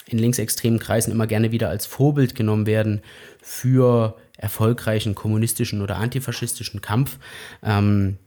in 0.07 0.19
linksextremen 0.19 0.79
Kreisen 0.79 1.11
immer 1.11 1.27
gerne 1.27 1.51
wieder 1.51 1.69
als 1.69 1.85
Vorbild 1.85 2.35
genommen 2.35 2.67
werden 2.67 3.03
für 3.43 4.17
erfolgreichen 4.37 5.15
kommunistischen 5.15 5.83
oder 5.83 5.97
antifaschistischen 5.97 6.81
Kampf. 6.81 7.19
Ähm, 7.63 8.19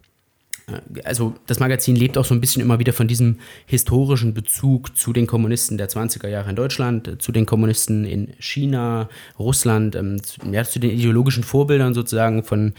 also 1.04 1.36
das 1.48 1.60
Magazin 1.60 1.95
lebt 1.95 2.18
auch 2.18 2.25
so 2.25 2.33
ein 2.33 2.42
bisschen 2.42 2.62
immer 2.62 2.80
wieder 2.80 2.94
von 2.94 3.07
diesem 3.07 3.39
historischen 3.66 4.33
Bezug 4.33 4.95
zu 4.98 5.13
den 5.13 5.27
Kommunisten 5.27 5.78
der 5.78 5.90
20er 5.90 6.28
Jahre 6.28 6.49
in 6.49 6.56
Deutschland, 6.56 7.21
zu 7.21 7.31
den 7.31 7.45
Kommunisten 7.45 8.06
in 8.06 8.33
China, 8.40 9.09
Russland, 9.38 9.95
ähm, 9.95 10.21
zu, 10.23 10.40
ja, 10.52 10.64
zu 10.64 10.80
den 10.80 10.92
ideologischen 10.92 11.44
Vorbildern 11.44 11.94
sozusagen 11.94 12.44
von 12.44 12.73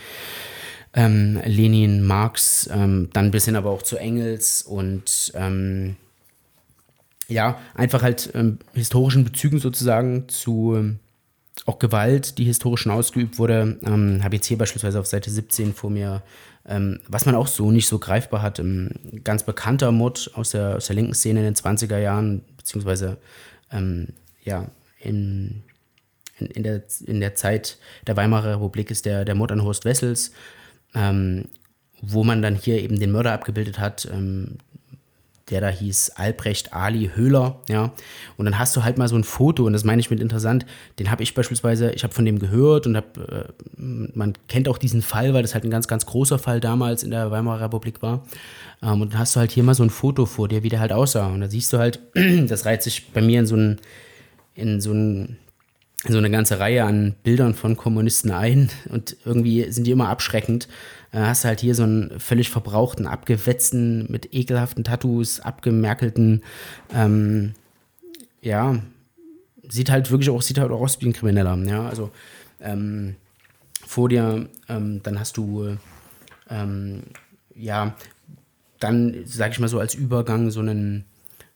ähm, 0.94 1.40
Lenin, 1.44 2.04
Marx, 2.04 2.68
ähm, 2.72 3.10
dann 3.12 3.30
bis 3.30 3.44
hin 3.44 3.56
aber 3.56 3.70
auch 3.70 3.82
zu 3.82 3.96
Engels 3.96 4.62
und 4.62 5.32
ähm, 5.34 5.96
ja, 7.28 7.60
einfach 7.74 8.02
halt 8.02 8.30
ähm, 8.34 8.58
historischen 8.74 9.24
Bezügen 9.24 9.58
sozusagen 9.58 10.28
zu 10.28 10.74
ähm, 10.76 10.98
auch 11.66 11.78
Gewalt, 11.78 12.38
die 12.38 12.44
historisch 12.44 12.86
ausgeübt 12.86 13.38
wurde. 13.38 13.78
Habe 13.84 14.36
jetzt 14.36 14.46
hier 14.46 14.58
beispielsweise 14.58 14.98
auf 14.98 15.06
Seite 15.06 15.30
17 15.30 15.74
vor 15.74 15.90
mir 15.90 16.22
ähm, 16.66 17.00
was 17.08 17.26
man 17.26 17.34
auch 17.34 17.46
so 17.46 17.70
nicht 17.70 17.88
so 17.88 17.98
greifbar 17.98 18.42
hat, 18.42 18.58
ein 18.58 19.00
ähm, 19.12 19.24
ganz 19.24 19.42
bekannter 19.42 19.92
Mod 19.92 20.30
aus 20.34 20.50
der, 20.50 20.76
aus 20.76 20.86
der 20.86 20.96
linken 20.96 21.14
Szene 21.14 21.40
in 21.40 21.46
den 21.46 21.54
20er 21.54 21.98
Jahren, 21.98 22.42
beziehungsweise 22.56 23.18
ähm, 23.72 24.08
ja, 24.42 24.66
in, 24.98 25.62
in, 26.38 26.46
in, 26.46 26.62
der, 26.62 26.82
in 27.06 27.20
der 27.20 27.34
Zeit 27.34 27.78
der 28.06 28.16
Weimarer 28.16 28.56
Republik 28.56 28.90
ist 28.90 29.06
der, 29.06 29.24
der 29.24 29.34
Mod 29.34 29.52
an 29.52 29.62
Horst 29.62 29.84
Wessels, 29.84 30.32
ähm, 30.94 31.46
wo 32.02 32.24
man 32.24 32.42
dann 32.42 32.54
hier 32.54 32.82
eben 32.82 32.98
den 32.98 33.12
Mörder 33.12 33.32
abgebildet 33.32 33.78
hat, 33.78 34.08
ähm, 34.10 34.58
der 35.50 35.60
da 35.60 35.68
hieß 35.68 36.10
Albrecht 36.16 36.72
Ali 36.72 37.10
Höhler, 37.14 37.60
ja. 37.68 37.92
Und 38.36 38.44
dann 38.44 38.58
hast 38.58 38.76
du 38.76 38.84
halt 38.84 38.98
mal 38.98 39.08
so 39.08 39.16
ein 39.16 39.24
Foto, 39.24 39.64
und 39.64 39.72
das 39.72 39.84
meine 39.84 40.00
ich 40.00 40.10
mit 40.10 40.20
interessant, 40.20 40.66
den 40.98 41.10
habe 41.10 41.22
ich 41.22 41.34
beispielsweise, 41.34 41.90
ich 41.92 42.02
habe 42.04 42.14
von 42.14 42.24
dem 42.24 42.38
gehört 42.38 42.86
und 42.86 42.96
habe, 42.96 43.48
äh, 43.78 43.82
man 44.14 44.34
kennt 44.48 44.68
auch 44.68 44.78
diesen 44.78 45.02
Fall, 45.02 45.34
weil 45.34 45.42
das 45.42 45.54
halt 45.54 45.64
ein 45.64 45.70
ganz, 45.70 45.88
ganz 45.88 46.06
großer 46.06 46.38
Fall 46.38 46.60
damals 46.60 47.02
in 47.02 47.10
der 47.10 47.30
Weimarer 47.30 47.62
Republik 47.62 48.02
war. 48.02 48.24
Ähm, 48.82 49.02
und 49.02 49.12
dann 49.12 49.18
hast 49.18 49.36
du 49.36 49.40
halt 49.40 49.50
hier 49.50 49.62
mal 49.62 49.74
so 49.74 49.82
ein 49.82 49.90
Foto 49.90 50.26
vor 50.26 50.48
dir, 50.48 50.62
wie 50.62 50.68
der 50.68 50.80
halt 50.80 50.92
aussah. 50.92 51.28
Und 51.28 51.40
da 51.40 51.48
siehst 51.48 51.72
du 51.72 51.78
halt, 51.78 52.00
das 52.46 52.64
reiht 52.64 52.82
sich 52.82 53.12
bei 53.12 53.20
mir 53.20 53.40
in 53.40 53.46
so 53.46 53.56
ein, 53.56 53.80
in 54.54 54.80
so 54.80 54.92
ein 54.92 55.36
so 56.08 56.16
eine 56.16 56.30
ganze 56.30 56.58
Reihe 56.58 56.84
an 56.84 57.14
Bildern 57.22 57.54
von 57.54 57.76
Kommunisten 57.76 58.30
ein 58.30 58.70
und 58.88 59.16
irgendwie 59.26 59.70
sind 59.70 59.86
die 59.86 59.90
immer 59.90 60.08
abschreckend. 60.08 60.66
Hast 61.12 61.44
halt 61.44 61.60
hier 61.60 61.74
so 61.74 61.82
einen 61.82 62.20
völlig 62.20 62.50
verbrauchten, 62.50 63.06
abgewetzten, 63.06 64.10
mit 64.10 64.32
ekelhaften 64.32 64.84
Tattoos, 64.84 65.40
abgemerkelten, 65.40 66.42
ähm, 66.94 67.54
ja, 68.42 68.80
sieht 69.68 69.90
halt 69.90 70.10
wirklich 70.10 70.30
auch, 70.30 70.42
sieht 70.42 70.58
halt 70.58 70.70
auch 70.70 70.80
aus 70.80 71.00
wie 71.00 71.06
ein 71.06 71.12
Krimineller, 71.12 71.56
ja, 71.66 71.88
also 71.88 72.10
ähm, 72.60 73.16
vor 73.84 74.08
dir, 74.08 74.48
ähm, 74.68 75.02
dann 75.02 75.18
hast 75.18 75.36
du, 75.36 75.76
ähm, 76.48 77.02
ja, 77.54 77.96
dann, 78.78 79.22
sag 79.24 79.52
ich 79.52 79.58
mal 79.58 79.68
so 79.68 79.80
als 79.80 79.94
Übergang 79.94 80.50
so 80.50 80.60
einen 80.60 81.04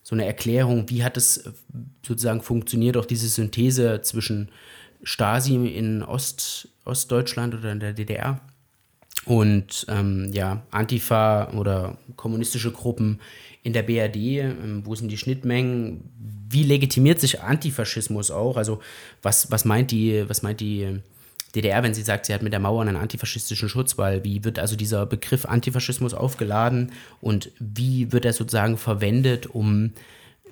so 0.04 0.14
eine 0.14 0.26
Erklärung, 0.26 0.90
wie 0.90 1.02
hat 1.02 1.16
es 1.16 1.50
sozusagen 2.06 2.42
funktioniert, 2.42 2.98
auch 2.98 3.06
diese 3.06 3.26
Synthese 3.26 4.02
zwischen 4.02 4.50
Stasi 5.02 5.54
in 5.54 6.02
Ost, 6.02 6.68
Ostdeutschland 6.84 7.54
oder 7.54 7.72
in 7.72 7.80
der 7.80 7.94
DDR 7.94 8.40
und 9.26 9.86
ähm, 9.88 10.30
ja, 10.32 10.62
Antifa 10.70 11.52
oder 11.52 11.98
kommunistische 12.16 12.72
Gruppen 12.72 13.20
in 13.62 13.72
der 13.72 13.82
BRD, 13.82 14.16
ähm, 14.16 14.82
wo 14.84 14.94
sind 14.94 15.08
die 15.08 15.18
Schnittmengen, 15.18 16.10
wie 16.48 16.62
legitimiert 16.62 17.20
sich 17.20 17.40
Antifaschismus 17.40 18.30
auch, 18.30 18.56
also 18.56 18.80
was, 19.22 19.50
was 19.50 19.64
meint 19.64 19.90
die, 19.90 20.28
was 20.28 20.42
meint 20.42 20.60
die 20.60 21.00
DDR, 21.54 21.82
wenn 21.82 21.94
sie 21.94 22.02
sagt, 22.02 22.26
sie 22.26 22.34
hat 22.34 22.42
mit 22.42 22.52
der 22.52 22.60
Mauer 22.60 22.82
einen 22.82 22.96
antifaschistischen 22.96 23.68
Schutzwall, 23.68 24.24
wie 24.24 24.44
wird 24.44 24.58
also 24.58 24.76
dieser 24.76 25.06
Begriff 25.06 25.46
Antifaschismus 25.46 26.12
aufgeladen? 26.12 26.92
Und 27.20 27.52
wie 27.60 28.12
wird 28.12 28.24
er 28.24 28.32
sozusagen 28.32 28.76
verwendet, 28.76 29.46
um 29.46 29.92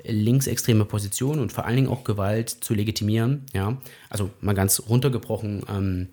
linksextreme 0.04 0.84
Positionen 0.84 1.40
und 1.40 1.52
vor 1.52 1.66
allen 1.66 1.76
Dingen 1.76 1.88
auch 1.88 2.04
Gewalt 2.04 2.50
zu 2.50 2.74
legitimieren, 2.74 3.46
ja, 3.52 3.76
also 4.10 4.30
mal 4.40 4.54
ganz 4.54 4.82
runtergebrochen, 4.88 5.62
ähm, 5.68 6.08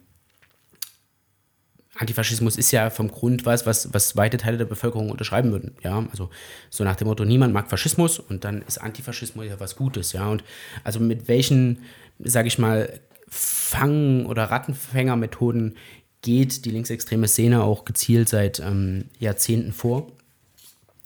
Antifaschismus 2.00 2.58
ist 2.58 2.72
ja 2.72 2.90
vom 2.90 3.10
Grund 3.10 3.46
was, 3.46 3.66
was, 3.66 3.94
was 3.94 4.16
weite 4.16 4.38
Teile 4.38 4.58
der 4.58 4.66
Bevölkerung 4.66 5.10
unterschreiben 5.10 5.52
würden. 5.52 5.76
Ja, 5.84 6.08
also 6.12 6.30
so 6.70 6.86
nach 6.86 6.96
dem 6.96 7.10
Motto, 7.10 7.26
niemand 7.26 7.54
mag 7.54 7.70
Faschismus 7.70 8.20
und 8.20 8.46
dann 8.46 8.62
ist 8.62 8.78
Antifaschismus 8.78 9.48
ja 9.48 9.60
was 9.60 9.76
Gutes. 9.76 10.14
Ja, 10.14 10.30
und 10.30 10.44
also 10.86 11.02
mit 11.02 11.28
welchen, 11.28 11.80
sage 12.20 12.48
ich 12.48 12.58
mal, 12.58 13.02
Fang- 13.28 14.26
oder 14.28 14.46
Rattenfängermethoden 14.46 15.76
geht 16.22 16.64
die 16.64 16.72
linksextreme 16.72 17.28
Szene 17.28 17.64
auch 17.64 17.84
gezielt 17.84 18.30
seit 18.30 18.60
ähm, 18.60 19.06
Jahrzehnten 19.20 19.74
vor. 19.74 20.08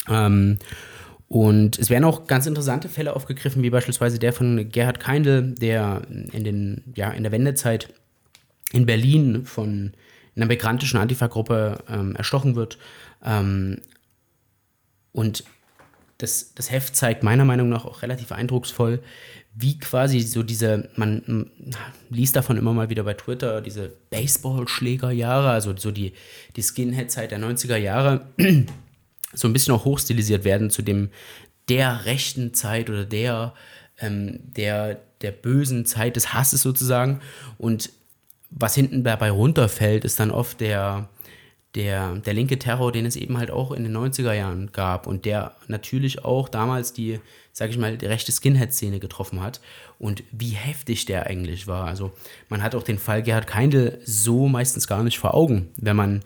Ähm, 0.07 0.59
und 1.27 1.79
es 1.79 1.89
werden 1.89 2.03
auch 2.03 2.27
ganz 2.27 2.45
interessante 2.45 2.87
Fälle 2.87 3.15
aufgegriffen, 3.15 3.63
wie 3.63 3.71
beispielsweise 3.71 4.19
der 4.19 4.31
von 4.31 4.69
Gerhard 4.69 4.99
Keindl, 4.99 5.55
der 5.55 6.03
in, 6.07 6.43
den, 6.43 6.83
ja, 6.95 7.09
in 7.09 7.23
der 7.23 7.31
Wendezeit 7.31 7.91
in 8.71 8.85
Berlin 8.85 9.45
von 9.45 9.93
einer 10.35 10.45
migrantischen 10.45 10.99
Antifa-Gruppe 10.99 11.83
ähm, 11.89 12.15
erstochen 12.15 12.55
wird. 12.55 12.77
Ähm, 13.23 13.81
und 15.11 15.43
das, 16.17 16.53
das 16.55 16.71
Heft 16.71 16.95
zeigt 16.95 17.23
meiner 17.23 17.45
Meinung 17.45 17.69
nach 17.69 17.85
auch 17.85 18.01
relativ 18.01 18.31
eindrucksvoll, 18.31 19.01
wie 19.55 19.77
quasi 19.77 20.21
so 20.21 20.41
diese, 20.41 20.89
man 20.95 21.51
liest 22.09 22.35
davon 22.35 22.57
immer 22.57 22.73
mal 22.73 22.89
wieder 22.89 23.03
bei 23.03 23.13
Twitter, 23.13 23.61
diese 23.61 23.93
Baseballschlägerjahre, 24.09 25.49
also 25.51 25.75
so 25.77 25.91
die, 25.91 26.13
die 26.55 26.63
Skinhead-Zeit 26.63 27.31
der 27.31 27.39
90er 27.39 27.77
Jahre, 27.77 28.27
so 29.33 29.47
ein 29.47 29.53
bisschen 29.53 29.75
auch 29.75 29.85
hochstilisiert 29.85 30.43
werden 30.43 30.69
zu 30.69 30.81
dem 30.81 31.09
der 31.69 32.05
rechten 32.05 32.53
Zeit 32.53 32.89
oder 32.89 33.05
der, 33.05 33.53
ähm, 33.99 34.39
der, 34.53 34.99
der 35.21 35.31
bösen 35.31 35.85
Zeit 35.85 36.15
des 36.15 36.33
Hasses 36.33 36.61
sozusagen. 36.61 37.21
Und 37.57 37.91
was 38.55 38.75
hinten 38.75 39.03
dabei 39.03 39.31
runterfällt, 39.31 40.05
ist 40.05 40.19
dann 40.19 40.31
oft 40.31 40.59
der, 40.59 41.09
der, 41.75 42.15
der 42.15 42.33
linke 42.33 42.59
Terror, 42.59 42.91
den 42.91 43.05
es 43.05 43.15
eben 43.15 43.37
halt 43.37 43.51
auch 43.51 43.71
in 43.71 43.83
den 43.83 43.95
90er 43.95 44.33
Jahren 44.33 44.71
gab 44.71 45.07
und 45.07 45.25
der 45.25 45.55
natürlich 45.67 46.23
auch 46.23 46.49
damals 46.49 46.93
die, 46.93 47.19
sag 47.51 47.69
ich 47.69 47.77
mal, 47.77 47.97
die 47.97 48.05
rechte 48.05 48.31
Skinhead-Szene 48.31 48.99
getroffen 48.99 49.41
hat 49.41 49.59
und 49.97 50.23
wie 50.31 50.51
heftig 50.51 51.05
der 51.05 51.27
eigentlich 51.27 51.67
war. 51.67 51.85
Also 51.85 52.11
man 52.49 52.61
hat 52.61 52.75
auch 52.75 52.83
den 52.83 52.99
Fall 52.99 53.23
Gerhard 53.23 53.47
Keindl 53.47 53.99
so 54.05 54.47
meistens 54.47 54.87
gar 54.87 55.03
nicht 55.03 55.17
vor 55.17 55.33
Augen, 55.33 55.69
wenn 55.77 55.95
man, 55.95 56.23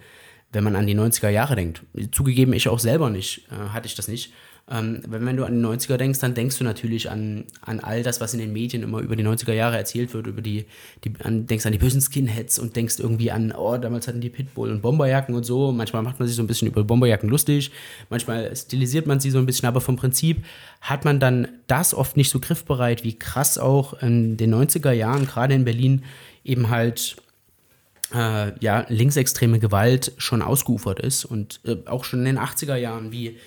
wenn 0.52 0.64
man 0.64 0.76
an 0.76 0.88
die 0.88 0.96
90er 0.96 1.30
Jahre 1.30 1.56
denkt. 1.56 1.84
Zugegeben, 2.12 2.54
ich 2.54 2.68
auch 2.68 2.80
selber 2.80 3.10
nicht, 3.10 3.48
äh, 3.52 3.70
hatte 3.70 3.88
ich 3.88 3.96
das 3.96 4.08
nicht. 4.08 4.34
Ähm, 4.70 5.02
wenn 5.08 5.38
du 5.38 5.46
an 5.46 5.56
die 5.56 5.66
90er 5.66 5.96
denkst, 5.96 6.20
dann 6.20 6.34
denkst 6.34 6.58
du 6.58 6.66
natürlich 6.66 7.10
an, 7.10 7.46
an 7.62 7.80
all 7.80 8.04
das, 8.04 8.20
was 8.20 8.34
in 8.34 8.40
den 8.42 8.52
Medien 8.52 8.84
immer 8.84 9.00
über 9.00 9.16
die 9.16 9.24
90er 9.24 9.54
Jahre 9.54 9.78
erzählt 9.78 10.14
wird, 10.14 10.28
über 10.28 10.42
die, 10.42 10.66
die 11.06 11.14
an, 11.24 11.48
denkst 11.48 11.66
an 11.66 11.72
die 11.72 11.78
bösen 11.78 12.02
Skinheads 12.02 12.60
und 12.60 12.76
denkst 12.76 13.00
irgendwie 13.00 13.32
an, 13.32 13.54
oh, 13.54 13.78
damals 13.78 14.10
hatten 14.10 14.20
die 14.20 14.30
Pitbull 14.30 14.70
und 14.70 14.82
Bomberjacken 14.82 15.34
und 15.36 15.46
so. 15.46 15.72
Manchmal 15.72 16.02
macht 16.02 16.20
man 16.20 16.28
sich 16.28 16.36
so 16.36 16.44
ein 16.44 16.48
bisschen 16.48 16.68
über 16.68 16.84
Bomberjacken 16.84 17.30
lustig, 17.30 17.72
manchmal 18.10 18.54
stilisiert 18.56 19.08
man 19.08 19.22
sie 19.22 19.32
so 19.32 19.38
ein 19.38 19.46
bisschen, 19.46 19.70
aber 19.70 19.80
vom 19.80 19.96
Prinzip 19.96 20.44
hat 20.82 21.06
man 21.06 21.22
dann 21.22 21.48
das 21.68 21.94
oft 21.94 22.18
nicht 22.18 22.30
so 22.30 22.42
griffbereit, 22.42 23.06
wie 23.06 23.18
krass 23.18 23.58
auch 23.58 24.02
in 24.02 24.36
den 24.36 24.54
90er 24.54 24.92
Jahren, 24.92 25.28
gerade 25.28 25.54
in 25.54 25.64
Berlin, 25.64 26.04
eben 26.44 26.70
halt 26.70 27.16
äh, 28.14 28.52
ja, 28.60 28.86
linksextreme 28.90 29.60
Gewalt 29.60 30.12
schon 30.18 30.42
ausgeufert 30.42 31.00
ist 31.00 31.24
und 31.24 31.62
äh, 31.66 31.78
auch 31.86 32.04
schon 32.04 32.20
in 32.20 32.26
den 32.26 32.40
80er 32.40 32.76
Jahren, 32.76 33.14
wie 33.14 33.38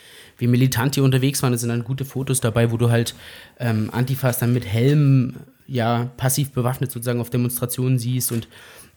wie 0.40 0.46
militant 0.46 0.96
die 0.96 1.00
unterwegs 1.00 1.42
waren. 1.42 1.52
Da 1.52 1.58
sind 1.58 1.68
dann 1.68 1.84
gute 1.84 2.04
Fotos 2.04 2.40
dabei, 2.40 2.72
wo 2.72 2.76
du 2.76 2.90
halt 2.90 3.14
ähm, 3.58 3.90
Antifas 3.92 4.38
dann 4.38 4.52
mit 4.52 4.66
Helm, 4.66 5.36
ja, 5.66 6.10
passiv 6.16 6.50
bewaffnet 6.50 6.90
sozusagen 6.90 7.20
auf 7.20 7.30
Demonstrationen 7.30 7.98
siehst 7.98 8.32
und 8.32 8.48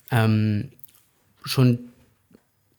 ähm, 0.10 0.70
schon 1.44 1.80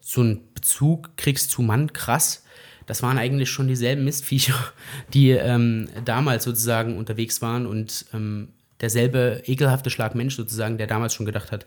so 0.01 0.21
einen 0.23 0.41
Bezug 0.55 1.17
kriegst 1.17 1.51
zu 1.51 1.63
Mann, 1.63 1.93
krass. 1.93 2.45
Das 2.87 3.03
waren 3.03 3.19
eigentlich 3.19 3.51
schon 3.51 3.69
dieselben 3.69 4.05
Mistviecher, 4.05 4.59
die 5.15 5.31
ähm, 5.31 5.89
damals 6.05 6.45
sozusagen 6.45 6.99
unterwegs 6.99 7.41
waren 7.43 7.67
und 7.67 8.07
ähm, 8.13 8.49
derselbe 8.81 9.43
ekelhafte 9.47 9.91
Schlag 9.91 10.15
Mensch 10.15 10.37
sozusagen, 10.37 10.79
der 10.79 10.87
damals 10.87 11.15
schon 11.15 11.27
gedacht 11.27 11.53
hat, 11.53 11.67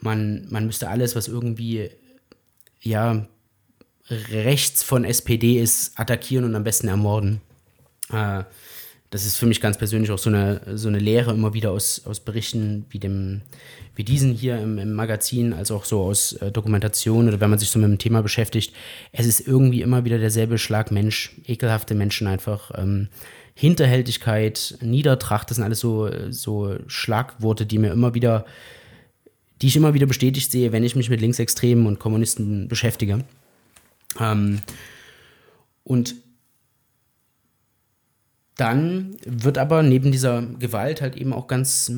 man, 0.00 0.46
man 0.50 0.66
müsste 0.66 0.88
alles, 0.88 1.16
was 1.16 1.28
irgendwie 1.28 1.90
ja 2.80 3.26
rechts 4.08 4.82
von 4.82 5.04
SPD 5.04 5.60
ist, 5.60 5.98
attackieren 5.98 6.44
und 6.44 6.54
am 6.54 6.64
besten 6.64 6.88
ermorden. 6.88 7.40
Äh, 8.12 8.44
das 9.10 9.24
ist 9.24 9.36
für 9.36 9.46
mich 9.46 9.60
ganz 9.60 9.78
persönlich 9.78 10.10
auch 10.10 10.18
so 10.18 10.30
eine, 10.30 10.60
so 10.74 10.88
eine 10.88 10.98
Lehre 10.98 11.32
immer 11.32 11.54
wieder 11.54 11.70
aus, 11.70 12.02
aus 12.06 12.20
Berichten 12.20 12.86
wie, 12.90 12.98
dem, 12.98 13.42
wie 13.94 14.04
diesen 14.04 14.32
hier 14.32 14.58
im, 14.58 14.78
im 14.78 14.94
Magazin, 14.94 15.52
als 15.52 15.70
auch 15.70 15.84
so 15.84 16.02
aus 16.02 16.32
äh, 16.34 16.50
Dokumentationen 16.50 17.28
oder 17.28 17.40
wenn 17.40 17.50
man 17.50 17.58
sich 17.58 17.70
so 17.70 17.78
mit 17.78 17.88
dem 17.88 17.98
Thema 17.98 18.22
beschäftigt. 18.22 18.74
Es 19.12 19.26
ist 19.26 19.46
irgendwie 19.46 19.82
immer 19.82 20.04
wieder 20.04 20.18
derselbe 20.18 20.58
Schlag 20.58 20.90
Mensch, 20.90 21.32
ekelhafte 21.46 21.94
Menschen 21.94 22.26
einfach. 22.26 22.72
Ähm, 22.76 23.08
Hinterhältigkeit, 23.54 24.76
Niedertracht, 24.82 25.48
das 25.48 25.56
sind 25.56 25.64
alles 25.64 25.80
so, 25.80 26.10
so 26.28 26.76
Schlagworte, 26.88 27.64
die 27.64 27.78
mir 27.78 27.90
immer 27.90 28.12
wieder, 28.12 28.44
die 29.62 29.68
ich 29.68 29.76
immer 29.76 29.94
wieder 29.94 30.04
bestätigt 30.04 30.52
sehe, 30.52 30.72
wenn 30.72 30.84
ich 30.84 30.94
mich 30.94 31.08
mit 31.08 31.22
Linksextremen 31.22 31.86
und 31.86 31.98
Kommunisten 31.98 32.68
beschäftige. 32.68 33.24
Ähm, 34.20 34.60
und 35.84 36.14
dann 38.56 39.16
wird 39.24 39.58
aber 39.58 39.82
neben 39.82 40.12
dieser 40.12 40.42
Gewalt 40.42 41.02
halt 41.02 41.16
eben 41.16 41.32
auch 41.32 41.46
ganz, 41.46 41.92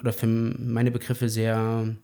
oder 0.00 0.12
für 0.12 0.26
meine 0.26 0.90
Begriffe 0.90 1.28
sehr, 1.28 1.94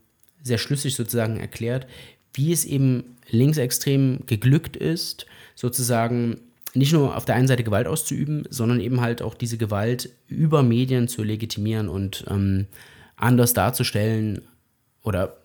sehr 0.43 0.59
schlüssig 0.59 0.95
sozusagen 0.95 1.39
erklärt, 1.39 1.87
wie 2.33 2.53
es 2.53 2.65
eben 2.65 3.17
linksextrem 3.29 4.21
geglückt 4.27 4.77
ist, 4.77 5.27
sozusagen 5.57 6.41
nicht 6.75 6.93
nur 6.93 7.17
auf 7.17 7.25
der 7.25 7.35
einen 7.35 7.49
Seite 7.49 7.65
Gewalt 7.65 7.89
auszuüben, 7.89 8.45
sondern 8.51 8.81
eben 8.81 9.01
halt 9.01 9.23
auch 9.23 9.35
diese 9.35 9.57
Gewalt 9.57 10.11
über 10.29 10.63
Medien 10.63 11.09
zu 11.09 11.25
legitimieren 11.25 11.89
und 11.89 12.25
ähm, 12.29 12.67
anders 13.17 13.55
darzustellen 13.55 14.43
oder 15.03 15.37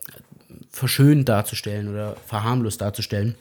verschönt 0.69 1.29
darzustellen 1.29 1.87
oder 1.87 2.15
verharmlost 2.27 2.81
darzustellen. 2.81 3.35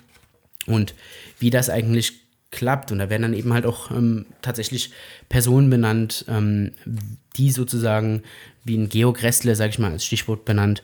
Und 0.66 0.94
wie 1.38 1.50
das 1.50 1.70
eigentlich 1.70 2.20
klappt. 2.50 2.92
Und 2.92 2.98
da 2.98 3.10
werden 3.10 3.22
dann 3.22 3.34
eben 3.34 3.52
halt 3.52 3.66
auch 3.66 3.90
ähm, 3.90 4.26
tatsächlich 4.42 4.92
Personen 5.28 5.70
benannt, 5.70 6.24
ähm, 6.28 6.72
die 7.36 7.50
sozusagen, 7.50 8.22
wie 8.64 8.76
ein 8.76 8.88
Geo 8.88 9.12
Gressle, 9.12 9.54
sag 9.54 9.70
ich 9.70 9.78
mal, 9.78 9.92
als 9.92 10.04
Stichwort 10.04 10.44
benannt, 10.44 10.82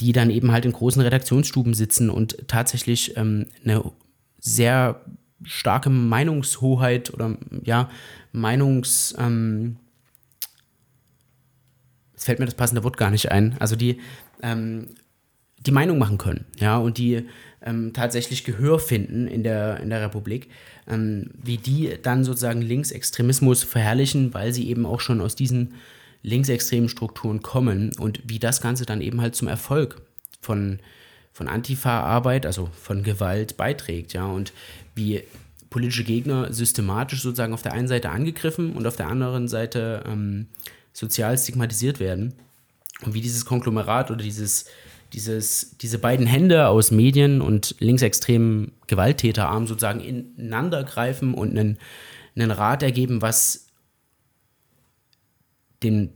die 0.00 0.12
dann 0.12 0.30
eben 0.30 0.52
halt 0.52 0.64
in 0.64 0.72
großen 0.72 1.02
Redaktionsstuben 1.02 1.74
sitzen 1.74 2.08
und 2.08 2.44
tatsächlich 2.46 3.16
ähm, 3.16 3.46
eine 3.64 3.82
sehr 4.38 5.00
starke 5.42 5.90
Meinungshoheit 5.90 7.12
oder 7.12 7.36
ja, 7.64 7.90
Meinungs, 8.32 9.14
ähm, 9.18 9.76
es 12.14 12.24
fällt 12.24 12.38
mir 12.38 12.46
das 12.46 12.54
passende 12.54 12.84
Wort 12.84 12.96
gar 12.96 13.10
nicht 13.10 13.30
ein, 13.30 13.56
also 13.58 13.76
die 13.76 14.00
ähm, 14.42 14.88
die 15.58 15.72
Meinung 15.72 15.98
machen 15.98 16.18
können, 16.18 16.44
ja, 16.58 16.76
und 16.76 16.98
die 16.98 17.26
ähm, 17.68 17.92
tatsächlich 17.92 18.44
Gehör 18.44 18.78
finden 18.78 19.28
in 19.28 19.42
der, 19.42 19.80
in 19.80 19.90
der 19.90 20.00
Republik, 20.02 20.48
ähm, 20.88 21.30
wie 21.42 21.58
die 21.58 21.94
dann 22.02 22.24
sozusagen 22.24 22.62
Linksextremismus 22.62 23.62
verherrlichen, 23.62 24.32
weil 24.34 24.52
sie 24.52 24.68
eben 24.68 24.86
auch 24.86 25.00
schon 25.00 25.20
aus 25.20 25.36
diesen 25.36 25.74
linksextremen 26.22 26.88
Strukturen 26.88 27.42
kommen 27.42 27.92
und 27.98 28.20
wie 28.24 28.38
das 28.38 28.60
Ganze 28.60 28.86
dann 28.86 29.00
eben 29.00 29.20
halt 29.20 29.36
zum 29.36 29.48
Erfolg 29.48 30.00
von, 30.40 30.80
von 31.32 31.48
Antifa-Arbeit, 31.48 32.46
also 32.46 32.70
von 32.80 33.02
Gewalt 33.02 33.56
beiträgt, 33.56 34.14
ja, 34.14 34.26
und 34.26 34.52
wie 34.94 35.22
politische 35.70 36.04
Gegner 36.04 36.52
systematisch 36.52 37.22
sozusagen 37.22 37.52
auf 37.52 37.62
der 37.62 37.72
einen 37.72 37.88
Seite 37.88 38.10
angegriffen 38.10 38.72
und 38.72 38.86
auf 38.86 38.96
der 38.96 39.08
anderen 39.08 39.46
Seite 39.48 40.02
ähm, 40.06 40.46
sozial 40.92 41.36
stigmatisiert 41.36 42.00
werden 42.00 42.34
und 43.04 43.14
wie 43.14 43.20
dieses 43.20 43.44
Konglomerat 43.44 44.10
oder 44.10 44.22
dieses 44.22 44.64
dieses, 45.12 45.76
diese 45.78 45.98
beiden 45.98 46.26
Hände 46.26 46.68
aus 46.68 46.90
Medien 46.90 47.40
und 47.40 47.76
linksextremen 47.78 48.72
Gewalttäterarmen 48.86 49.66
sozusagen 49.66 50.00
ineinander 50.00 50.84
greifen 50.84 51.34
und 51.34 51.50
einen, 51.50 51.78
einen 52.36 52.50
Rat 52.50 52.82
ergeben, 52.82 53.22
was 53.22 53.68
den 55.82 56.12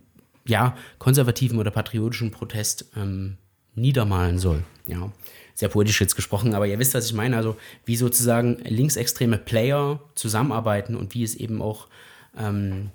ja, 0.47 0.77
konservativen 0.99 1.59
oder 1.59 1.71
patriotischen 1.71 2.31
Protest 2.31 2.87
ähm, 2.97 3.39
niedermalen 3.75 4.39
soll. 4.39 4.65
Ja, 4.87 5.13
sehr 5.55 5.69
poetisch 5.69 6.01
jetzt 6.01 6.17
gesprochen, 6.17 6.55
aber 6.55 6.67
ihr 6.67 6.79
wisst, 6.79 6.95
was 6.95 7.07
ich 7.07 7.13
meine. 7.13 7.37
Also 7.37 7.57
wie 7.85 7.97
sozusagen 7.97 8.59
linksextreme 8.65 9.39
Player 9.39 10.01
zusammenarbeiten 10.15 10.97
und 10.97 11.15
wie 11.15 11.23
es 11.23 11.35
eben 11.35 11.63
auch 11.63 11.89
ähm, 12.37 12.91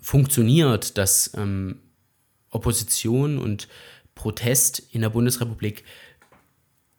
funktioniert, 0.00 0.96
dass 0.96 1.32
ähm, 1.36 1.80
Opposition 2.50 3.38
und 3.38 3.68
Protest 4.18 4.82
in 4.90 5.00
der 5.00 5.10
Bundesrepublik 5.10 5.84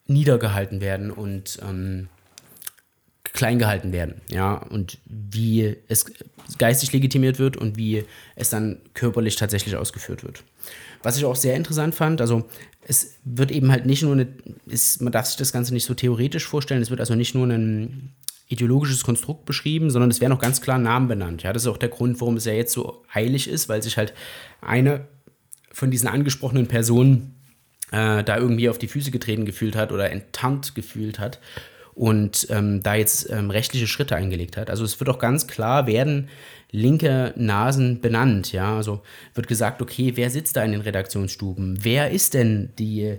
niedergehalten 0.06 0.80
werden 0.80 1.10
und 1.10 1.60
ähm, 1.62 2.08
klein 3.32 3.58
gehalten 3.58 3.92
werden, 3.92 4.22
ja, 4.28 4.54
und 4.54 4.98
wie 5.04 5.76
es 5.86 6.06
geistig 6.58 6.92
legitimiert 6.92 7.38
wird 7.38 7.56
und 7.56 7.76
wie 7.76 8.04
es 8.34 8.50
dann 8.50 8.80
körperlich 8.94 9.36
tatsächlich 9.36 9.76
ausgeführt 9.76 10.24
wird. 10.24 10.42
Was 11.02 11.16
ich 11.16 11.24
auch 11.24 11.36
sehr 11.36 11.54
interessant 11.54 11.94
fand, 11.94 12.20
also 12.20 12.48
es 12.82 13.18
wird 13.24 13.52
eben 13.52 13.70
halt 13.70 13.86
nicht 13.86 14.02
nur 14.02 14.12
eine, 14.12 14.26
ist, 14.66 15.00
man 15.00 15.12
darf 15.12 15.26
sich 15.26 15.36
das 15.36 15.52
Ganze 15.52 15.74
nicht 15.74 15.84
so 15.84 15.94
theoretisch 15.94 16.46
vorstellen, 16.46 16.82
es 16.82 16.90
wird 16.90 17.00
also 17.00 17.14
nicht 17.14 17.34
nur 17.34 17.46
ein 17.46 18.14
ideologisches 18.48 19.04
Konstrukt 19.04 19.44
beschrieben, 19.44 19.90
sondern 19.90 20.10
es 20.10 20.20
werden 20.20 20.32
auch 20.32 20.40
ganz 20.40 20.60
klar 20.60 20.78
Namen 20.78 21.06
benannt. 21.06 21.44
Ja, 21.44 21.52
das 21.52 21.62
ist 21.62 21.68
auch 21.68 21.76
der 21.76 21.88
Grund, 21.88 22.20
warum 22.20 22.36
es 22.36 22.46
ja 22.46 22.52
jetzt 22.52 22.72
so 22.72 23.04
eilig 23.12 23.48
ist, 23.48 23.68
weil 23.68 23.80
sich 23.80 23.96
halt 23.96 24.12
eine 24.60 25.06
von 25.80 25.90
diesen 25.90 26.06
angesprochenen 26.08 26.68
Personen 26.68 27.34
äh, 27.90 28.22
da 28.22 28.36
irgendwie 28.36 28.68
auf 28.68 28.76
die 28.76 28.86
Füße 28.86 29.10
getreten 29.10 29.46
gefühlt 29.46 29.74
hat 29.74 29.92
oder 29.92 30.10
enttarnt 30.10 30.74
gefühlt 30.74 31.18
hat 31.18 31.40
und 31.94 32.46
ähm, 32.50 32.82
da 32.82 32.96
jetzt 32.96 33.30
ähm, 33.30 33.48
rechtliche 33.48 33.86
Schritte 33.86 34.14
eingelegt 34.14 34.58
hat. 34.58 34.68
Also 34.68 34.84
es 34.84 35.00
wird 35.00 35.08
auch 35.08 35.18
ganz 35.18 35.46
klar 35.46 35.86
werden 35.86 36.28
linke 36.70 37.32
Nasen 37.34 38.02
benannt, 38.02 38.52
ja, 38.52 38.76
also 38.76 39.00
wird 39.34 39.48
gesagt, 39.48 39.80
okay, 39.80 40.12
wer 40.16 40.28
sitzt 40.28 40.56
da 40.56 40.62
in 40.62 40.72
den 40.72 40.82
Redaktionsstuben? 40.82 41.82
Wer 41.82 42.10
ist 42.10 42.34
denn 42.34 42.74
die, 42.78 43.16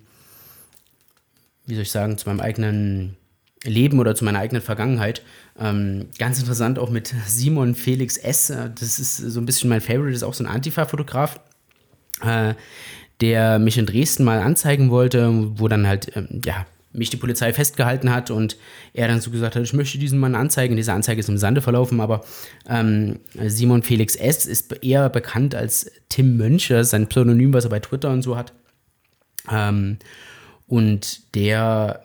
wie 1.65 1.75
soll 1.75 1.83
ich 1.83 1.91
sagen, 1.91 2.17
zu 2.17 2.29
meinem 2.29 2.39
eigenen 2.39 3.17
Leben 3.63 3.99
oder 3.99 4.15
zu 4.15 4.23
meiner 4.23 4.39
eigenen 4.39 4.61
Vergangenheit. 4.61 5.23
Ähm, 5.59 6.07
ganz 6.17 6.39
interessant 6.39 6.79
auch 6.79 6.89
mit 6.89 7.13
Simon 7.27 7.75
Felix 7.75 8.17
S. 8.17 8.47
Das 8.47 8.99
ist 8.99 9.17
so 9.17 9.39
ein 9.39 9.45
bisschen 9.45 9.69
mein 9.69 9.81
Favorite, 9.81 10.11
das 10.11 10.17
ist 10.17 10.23
auch 10.23 10.33
so 10.33 10.43
ein 10.43 10.49
Antifa-Fotograf, 10.49 11.39
äh, 12.21 12.53
der 13.21 13.59
mich 13.59 13.77
in 13.77 13.85
Dresden 13.85 14.23
mal 14.23 14.39
anzeigen 14.39 14.91
wollte, 14.91 15.59
wo 15.59 15.67
dann 15.67 15.87
halt, 15.87 16.15
ähm, 16.15 16.41
ja, 16.45 16.65
mich 16.97 17.09
die 17.09 17.17
Polizei 17.17 17.53
festgehalten 17.53 18.11
hat 18.11 18.31
und 18.31 18.57
er 18.93 19.07
dann 19.07 19.21
so 19.21 19.31
gesagt 19.31 19.55
hat, 19.55 19.63
ich 19.63 19.73
möchte 19.73 19.97
diesen 19.97 20.19
Mann 20.19 20.35
anzeigen. 20.35 20.75
Diese 20.75 20.93
Anzeige 20.93 21.19
ist 21.19 21.29
im 21.29 21.37
Sande 21.37 21.61
verlaufen, 21.61 22.01
aber 22.01 22.23
ähm, 22.67 23.19
Simon 23.45 23.83
Felix 23.83 24.15
S. 24.15 24.45
ist 24.45 24.83
eher 24.83 25.09
bekannt 25.09 25.55
als 25.55 25.91
Tim 26.09 26.37
Mönche, 26.37 26.83
sein 26.83 27.07
Pseudonym, 27.07 27.53
was 27.53 27.65
er 27.65 27.69
bei 27.69 27.79
Twitter 27.79 28.11
und 28.11 28.21
so 28.21 28.37
hat. 28.37 28.53
Ähm, 29.51 29.97
und 30.67 31.35
der 31.35 32.03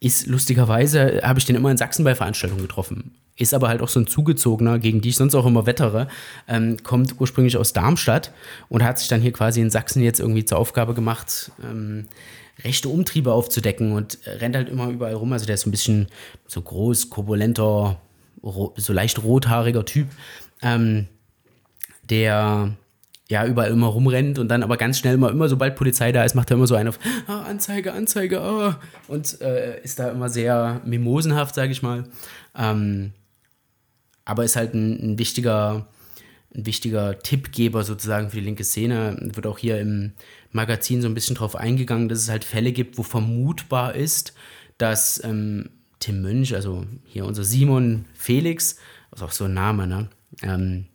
ist 0.00 0.26
lustigerweise, 0.26 1.20
habe 1.22 1.38
ich 1.38 1.44
den 1.44 1.56
immer 1.56 1.70
in 1.70 1.76
Sachsen 1.76 2.04
bei 2.04 2.14
Veranstaltungen 2.14 2.62
getroffen. 2.62 3.14
Ist 3.38 3.52
aber 3.52 3.68
halt 3.68 3.82
auch 3.82 3.88
so 3.88 4.00
ein 4.00 4.06
Zugezogener, 4.06 4.78
gegen 4.78 5.00
die 5.02 5.10
ich 5.10 5.16
sonst 5.16 5.34
auch 5.34 5.44
immer 5.44 5.66
wettere. 5.66 6.08
Ähm, 6.48 6.78
kommt 6.82 7.20
ursprünglich 7.20 7.56
aus 7.56 7.72
Darmstadt 7.72 8.32
und 8.68 8.82
hat 8.82 8.98
sich 8.98 9.08
dann 9.08 9.20
hier 9.20 9.32
quasi 9.32 9.60
in 9.60 9.68
Sachsen 9.68 10.02
jetzt 10.02 10.20
irgendwie 10.20 10.44
zur 10.44 10.58
Aufgabe 10.58 10.94
gemacht, 10.94 11.50
ähm, 11.62 12.06
rechte 12.64 12.88
Umtriebe 12.88 13.32
aufzudecken 13.32 13.92
und 13.92 14.18
rennt 14.26 14.56
halt 14.56 14.68
immer 14.68 14.88
überall 14.88 15.14
rum. 15.14 15.32
Also 15.32 15.46
der 15.46 15.54
ist 15.54 15.62
so 15.62 15.68
ein 15.68 15.72
bisschen 15.72 16.08
so 16.46 16.60
groß, 16.60 17.10
korpulenter, 17.10 18.00
so 18.42 18.92
leicht 18.92 19.22
rothaariger 19.22 19.84
Typ, 19.84 20.08
ähm, 20.62 21.06
der 22.08 22.76
ja 23.28 23.44
überall 23.44 23.70
immer 23.70 23.88
rumrennt 23.88 24.38
und 24.38 24.48
dann 24.48 24.62
aber 24.62 24.76
ganz 24.76 24.98
schnell 24.98 25.14
immer, 25.14 25.30
immer 25.30 25.48
sobald 25.48 25.74
Polizei 25.74 26.12
da 26.12 26.24
ist, 26.24 26.34
macht 26.34 26.50
er 26.50 26.56
immer 26.56 26.68
so 26.68 26.76
einen 26.76 26.90
auf 26.90 26.98
ah, 27.26 27.42
Anzeige, 27.42 27.92
Anzeige, 27.92 28.40
oh, 28.40 28.72
und 29.08 29.40
äh, 29.40 29.82
ist 29.82 29.98
da 29.98 30.10
immer 30.10 30.28
sehr 30.28 30.80
mimosenhaft, 30.84 31.54
sage 31.54 31.72
ich 31.72 31.82
mal. 31.82 32.04
Ähm, 32.56 33.12
aber 34.24 34.44
ist 34.44 34.56
halt 34.56 34.74
ein, 34.74 35.12
ein 35.14 35.18
wichtiger 35.18 35.88
ein 36.56 36.66
wichtiger 36.66 37.18
Tippgeber 37.18 37.84
sozusagen 37.84 38.30
für 38.30 38.36
die 38.36 38.44
linke 38.44 38.64
Szene. 38.64 39.16
Wird 39.34 39.46
auch 39.46 39.58
hier 39.58 39.78
im 39.80 40.12
Magazin 40.52 41.02
so 41.02 41.08
ein 41.08 41.14
bisschen 41.14 41.36
drauf 41.36 41.54
eingegangen, 41.54 42.08
dass 42.08 42.20
es 42.20 42.30
halt 42.30 42.44
Fälle 42.44 42.72
gibt, 42.72 42.98
wo 42.98 43.02
vermutbar 43.02 43.94
ist, 43.94 44.34
dass 44.78 45.22
ähm, 45.22 45.70
Tim 46.00 46.22
Mönch, 46.22 46.54
also 46.54 46.84
hier 47.04 47.24
unser 47.26 47.44
Simon 47.44 48.06
Felix, 48.14 48.76
was 49.10 49.22
auch 49.22 49.32
so 49.32 49.44
ein 49.44 49.54
Name, 49.54 49.86
ne? 49.86 50.08
Ähm, 50.42 50.86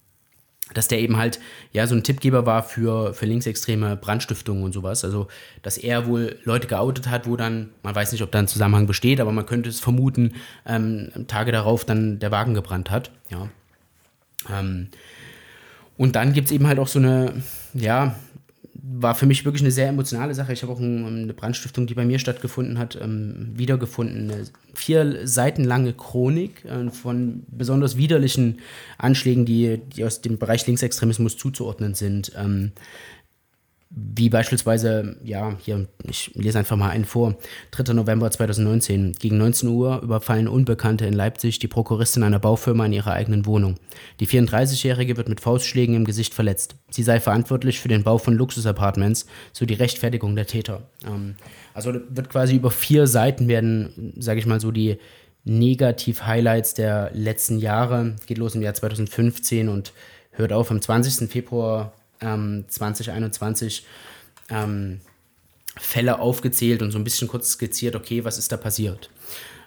dass 0.74 0.88
der 0.88 1.00
eben 1.00 1.18
halt 1.18 1.40
ja 1.74 1.86
so 1.86 1.96
ein 1.96 2.04
Tippgeber 2.04 2.46
war 2.46 2.64
für, 2.64 3.14
für 3.14 3.26
linksextreme 3.26 3.98
Brandstiftungen 3.98 4.64
und 4.64 4.72
sowas. 4.72 5.04
Also, 5.04 5.28
dass 5.64 5.78
er 5.78 6.08
wohl 6.08 6.40
Leute 6.46 6.68
geoutet 6.68 7.10
hat, 7.10 7.28
wo 7.28 7.36
dann, 7.36 7.72
man 7.84 7.94
weiß 7.94 8.14
nicht, 8.14 8.22
ob 8.22 8.32
da 8.32 8.40
ein 8.40 8.48
Zusammenhang 8.48 8.88
besteht, 8.88 9.20
aber 9.20 9.34
man 9.34 9.46
könnte 9.46 9.70
es 9.70 9.82
vermuten, 9.82 10.34
ähm, 10.66 11.12
Tage 11.28 11.52
darauf 11.52 11.84
dann 11.84 12.20
der 12.20 12.32
Wagen 12.32 12.54
gebrannt 12.54 12.90
hat. 12.90 13.12
Ja. 13.30 13.50
Ähm, 14.50 14.88
und 16.02 16.16
dann 16.16 16.34
gibt 16.34 16.48
es 16.48 16.52
eben 16.52 16.66
halt 16.66 16.80
auch 16.80 16.88
so 16.88 16.98
eine, 16.98 17.32
ja, 17.76 18.16
war 18.74 19.14
für 19.14 19.28
mich 19.28 19.46
wirklich 19.46 19.62
eine 19.62 19.70
sehr 19.70 19.88
emotionale 19.88 20.34
Sache. 20.34 20.52
Ich 20.52 20.64
habe 20.64 20.74
auch 20.74 20.80
ein, 20.80 21.06
eine 21.06 21.34
Brandstiftung, 21.36 21.86
die 21.86 21.94
bei 21.94 22.06
mir 22.06 22.18
stattgefunden 22.18 22.80
hat, 22.80 22.98
ähm, 23.00 23.52
wiedergefunden. 23.54 24.32
Eine 24.32 24.46
vier 24.74 25.28
Seiten 25.28 25.64
lange 25.64 25.94
Chronik 25.94 26.66
äh, 26.66 26.90
von 26.90 27.44
besonders 27.50 27.98
widerlichen 27.98 28.62
Anschlägen, 28.98 29.46
die, 29.46 29.80
die 29.96 30.04
aus 30.04 30.22
dem 30.22 30.40
Bereich 30.40 30.66
Linksextremismus 30.66 31.38
zuzuordnen 31.38 31.94
sind. 31.94 32.32
Wie 33.94 34.30
beispielsweise, 34.30 35.18
ja, 35.22 35.58
hier, 35.60 35.86
ich 36.08 36.32
lese 36.34 36.60
einfach 36.60 36.78
mal 36.78 36.92
einen 36.92 37.04
vor. 37.04 37.36
3. 37.72 37.92
November 37.92 38.32
2019. 38.32 39.18
Gegen 39.20 39.38
19 39.38 39.68
Uhr 39.68 40.02
überfallen 40.02 40.48
Unbekannte 40.48 41.06
in 41.06 41.14
Leipzig 41.14 41.60
die 41.60 41.68
Prokuristin 41.68 42.24
einer 42.24 42.40
Baufirma 42.40 42.86
in 42.86 42.94
ihrer 42.94 43.12
eigenen 43.12 43.46
Wohnung. 43.46 43.76
Die 44.22 44.28
34-Jährige 44.28 45.18
wird 45.18 45.28
mit 45.28 45.42
Faustschlägen 45.42 45.94
im 45.94 46.06
Gesicht 46.06 46.34
verletzt. 46.34 46.76
Sie 46.90 47.04
sei 47.04 47.20
verantwortlich 47.20 47.82
für 47.82 47.90
den 47.90 48.04
Bau 48.04 48.18
von 48.18 48.34
Luxusapartments, 48.34 49.26
so 49.52 49.66
die 49.66 49.74
Rechtfertigung 49.74 50.38
der 50.38 50.48
Täter. 50.48 50.84
Ähm, 51.06 51.36
also 51.74 51.94
wird 51.94 52.30
quasi 52.30 52.56
über 52.56 52.72
vier 52.72 53.08
Seiten 53.08 53.50
werden, 53.50 54.14
sage 54.18 54.40
ich 54.40 54.46
mal 54.46 54.62
so, 54.62 54.72
die 54.72 55.00
Negativ-Highlights 55.44 56.76
der 56.76 57.12
letzten 57.14 57.60
Jahre. 57.60 58.16
Geht 58.26 58.38
los 58.38 58.56
im 58.56 58.62
Jahr 58.62 58.74
2015 58.74 59.68
und 59.68 59.92
hört 60.32 60.54
auf 60.54 60.72
am 60.72 60.82
20. 60.82 61.30
Februar 61.30 61.92
ähm, 62.22 62.66
2021. 62.68 63.86
Ähm, 64.50 65.02
Fälle 65.78 66.20
aufgezählt 66.20 66.82
und 66.82 66.92
so 66.92 66.98
ein 66.98 67.04
bisschen 67.04 67.28
kurz 67.28 67.52
skizziert, 67.52 67.96
okay, 67.96 68.26
was 68.26 68.38
ist 68.38 68.52
da 68.52 68.58
passiert. 68.58 69.10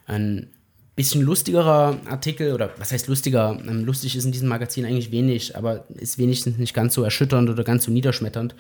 Ein 0.06 0.50
bisschen 0.96 1.22
lustigerer 1.22 1.98
Artikel, 2.06 2.52
oder 2.52 2.70
was 2.76 2.92
heißt 2.92 3.08
lustiger? 3.08 3.58
Ähm, 3.66 3.84
lustig 3.84 4.14
ist 4.16 4.24
in 4.24 4.32
diesem 4.32 4.48
Magazin 4.48 4.84
eigentlich 4.84 5.10
wenig, 5.10 5.56
aber 5.56 5.86
ist 5.94 6.18
wenigstens 6.18 6.58
nicht 6.58 6.74
ganz 6.74 6.94
so 6.94 7.02
erschütternd 7.02 7.48
oder 7.48 7.64
ganz 7.64 7.84
so 7.84 7.90
niederschmetternd. 7.90 8.54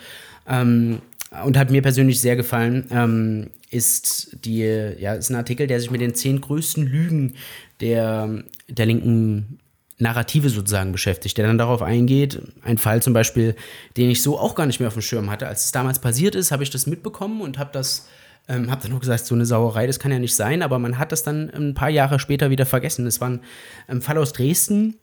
Ähm, 0.48 1.00
und 1.44 1.58
hat 1.58 1.70
mir 1.70 1.82
persönlich 1.82 2.20
sehr 2.20 2.36
gefallen, 2.36 2.86
ähm, 2.90 3.50
ist 3.70 4.36
die, 4.44 4.60
ja, 4.60 5.14
ist 5.14 5.30
ein 5.30 5.36
Artikel, 5.36 5.66
der 5.66 5.80
sich 5.80 5.90
mit 5.90 6.00
den 6.00 6.14
zehn 6.14 6.40
größten 6.40 6.86
Lügen 6.86 7.34
der, 7.80 8.44
der 8.68 8.86
linken 8.86 9.58
Narrative 9.98 10.48
sozusagen 10.48 10.92
beschäftigt, 10.92 11.38
der 11.38 11.46
dann 11.46 11.58
darauf 11.58 11.82
eingeht. 11.82 12.40
Ein 12.62 12.78
Fall 12.78 13.02
zum 13.02 13.12
Beispiel, 13.12 13.54
den 13.96 14.10
ich 14.10 14.22
so 14.22 14.38
auch 14.38 14.54
gar 14.54 14.66
nicht 14.66 14.80
mehr 14.80 14.88
auf 14.88 14.94
dem 14.94 15.02
Schirm 15.02 15.30
hatte. 15.30 15.46
Als 15.46 15.66
es 15.66 15.72
damals 15.72 15.98
passiert 15.98 16.34
ist, 16.34 16.50
habe 16.50 16.62
ich 16.62 16.70
das 16.70 16.86
mitbekommen 16.86 17.40
und 17.40 17.58
habe 17.58 17.70
das, 17.72 18.08
ähm, 18.48 18.70
habe 18.70 18.82
dann 18.82 18.90
nur 18.90 19.00
gesagt, 19.00 19.24
so 19.24 19.34
eine 19.34 19.46
Sauerei, 19.46 19.86
das 19.86 20.00
kann 20.00 20.10
ja 20.10 20.18
nicht 20.18 20.34
sein, 20.34 20.62
aber 20.62 20.78
man 20.78 20.98
hat 20.98 21.12
das 21.12 21.22
dann 21.22 21.50
ein 21.50 21.74
paar 21.74 21.90
Jahre 21.90 22.18
später 22.18 22.50
wieder 22.50 22.66
vergessen. 22.66 23.06
Es 23.06 23.20
war 23.20 23.30
ein, 23.30 23.40
ein 23.86 24.02
Fall 24.02 24.18
aus 24.18 24.32
Dresden, 24.32 24.96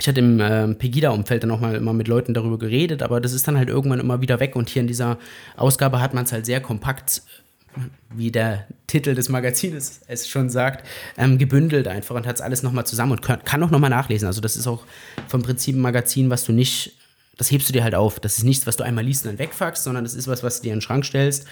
ich 0.00 0.08
hatte 0.08 0.20
im 0.20 0.40
äh, 0.40 0.74
Pegida-Umfeld 0.74 1.42
dann 1.42 1.50
auch 1.50 1.60
mal 1.60 1.74
immer 1.74 1.92
mit 1.92 2.08
Leuten 2.08 2.32
darüber 2.32 2.58
geredet, 2.58 3.02
aber 3.02 3.20
das 3.20 3.34
ist 3.34 3.46
dann 3.46 3.58
halt 3.58 3.68
irgendwann 3.68 4.00
immer 4.00 4.22
wieder 4.22 4.40
weg. 4.40 4.56
Und 4.56 4.70
hier 4.70 4.80
in 4.80 4.86
dieser 4.88 5.18
Ausgabe 5.56 6.00
hat 6.00 6.14
man 6.14 6.24
es 6.24 6.32
halt 6.32 6.46
sehr 6.46 6.60
kompakt, 6.60 7.22
wie 8.14 8.30
der 8.30 8.66
Titel 8.86 9.14
des 9.14 9.28
Magazins 9.28 10.00
es 10.06 10.28
schon 10.28 10.50
sagt, 10.50 10.86
ähm, 11.16 11.38
gebündelt 11.38 11.86
einfach 11.88 12.16
und 12.16 12.26
hat 12.26 12.36
es 12.36 12.42
alles 12.42 12.62
nochmal 12.62 12.86
zusammen 12.86 13.12
und 13.12 13.22
kann, 13.22 13.44
kann 13.44 13.62
auch 13.62 13.70
nochmal 13.70 13.90
nachlesen. 13.90 14.26
Also 14.26 14.40
das 14.40 14.56
ist 14.56 14.66
auch 14.66 14.84
vom 15.28 15.42
Prinzip 15.42 15.76
ein 15.76 15.80
Magazin, 15.80 16.30
was 16.30 16.44
du 16.44 16.52
nicht, 16.52 16.92
das 17.36 17.50
hebst 17.50 17.68
du 17.68 17.72
dir 17.72 17.84
halt 17.84 17.94
auf. 17.94 18.20
Das 18.20 18.38
ist 18.38 18.44
nichts, 18.44 18.66
was 18.66 18.76
du 18.76 18.84
einmal 18.84 19.04
liest 19.04 19.24
und 19.24 19.32
dann 19.32 19.38
wegfuckst, 19.38 19.84
sondern 19.84 20.04
das 20.04 20.14
ist 20.14 20.26
was, 20.26 20.42
was 20.42 20.56
du 20.56 20.64
dir 20.64 20.72
in 20.72 20.78
den 20.78 20.82
Schrank 20.82 21.04
stellst. 21.04 21.46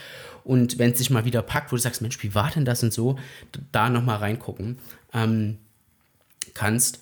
Und 0.45 0.79
wenn 0.79 0.93
es 0.93 0.99
sich 0.99 1.11
mal 1.11 1.25
wieder 1.25 1.43
packt, 1.43 1.71
wo 1.73 1.77
du 1.77 1.83
sagst, 1.83 2.03
Mensch, 2.03 2.23
wie 2.23 2.35
war 2.35 2.51
denn 2.51 2.65
das 2.65 2.83
und 2.83 2.93
so, 2.93 3.19
da 3.73 3.91
nochmal 3.91 4.17
reingucken 4.19 4.79
ähm, 5.13 5.59
kannst 6.55 7.01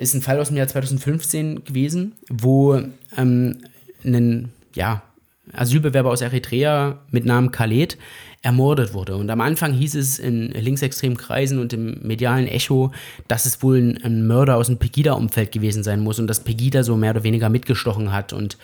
ist 0.00 0.14
ein 0.14 0.22
Fall 0.22 0.40
aus 0.40 0.48
dem 0.48 0.56
Jahr 0.56 0.66
2015 0.66 1.64
gewesen, 1.64 2.14
wo 2.30 2.80
ähm, 3.16 3.58
ein 4.02 4.50
ja, 4.74 5.02
Asylbewerber 5.52 6.10
aus 6.10 6.20
Eritrea 6.20 6.98
mit 7.10 7.24
Namen 7.24 7.50
Khaled 7.50 7.98
ermordet 8.42 8.94
wurde. 8.94 9.16
Und 9.16 9.30
am 9.30 9.40
Anfang 9.40 9.72
hieß 9.72 9.94
es 9.96 10.18
in 10.18 10.50
linksextremen 10.50 11.18
Kreisen 11.18 11.58
und 11.58 11.72
im 11.72 11.98
medialen 12.02 12.46
Echo, 12.46 12.92
dass 13.28 13.44
es 13.44 13.62
wohl 13.62 13.78
ein, 13.78 14.02
ein 14.02 14.26
Mörder 14.26 14.56
aus 14.56 14.68
dem 14.68 14.78
Pegida-Umfeld 14.78 15.52
gewesen 15.52 15.82
sein 15.82 16.00
muss 16.00 16.18
und 16.18 16.26
dass 16.26 16.40
Pegida 16.40 16.82
so 16.82 16.96
mehr 16.96 17.10
oder 17.10 17.24
weniger 17.24 17.48
mitgestochen 17.48 18.12
hat 18.12 18.32
und 18.32 18.56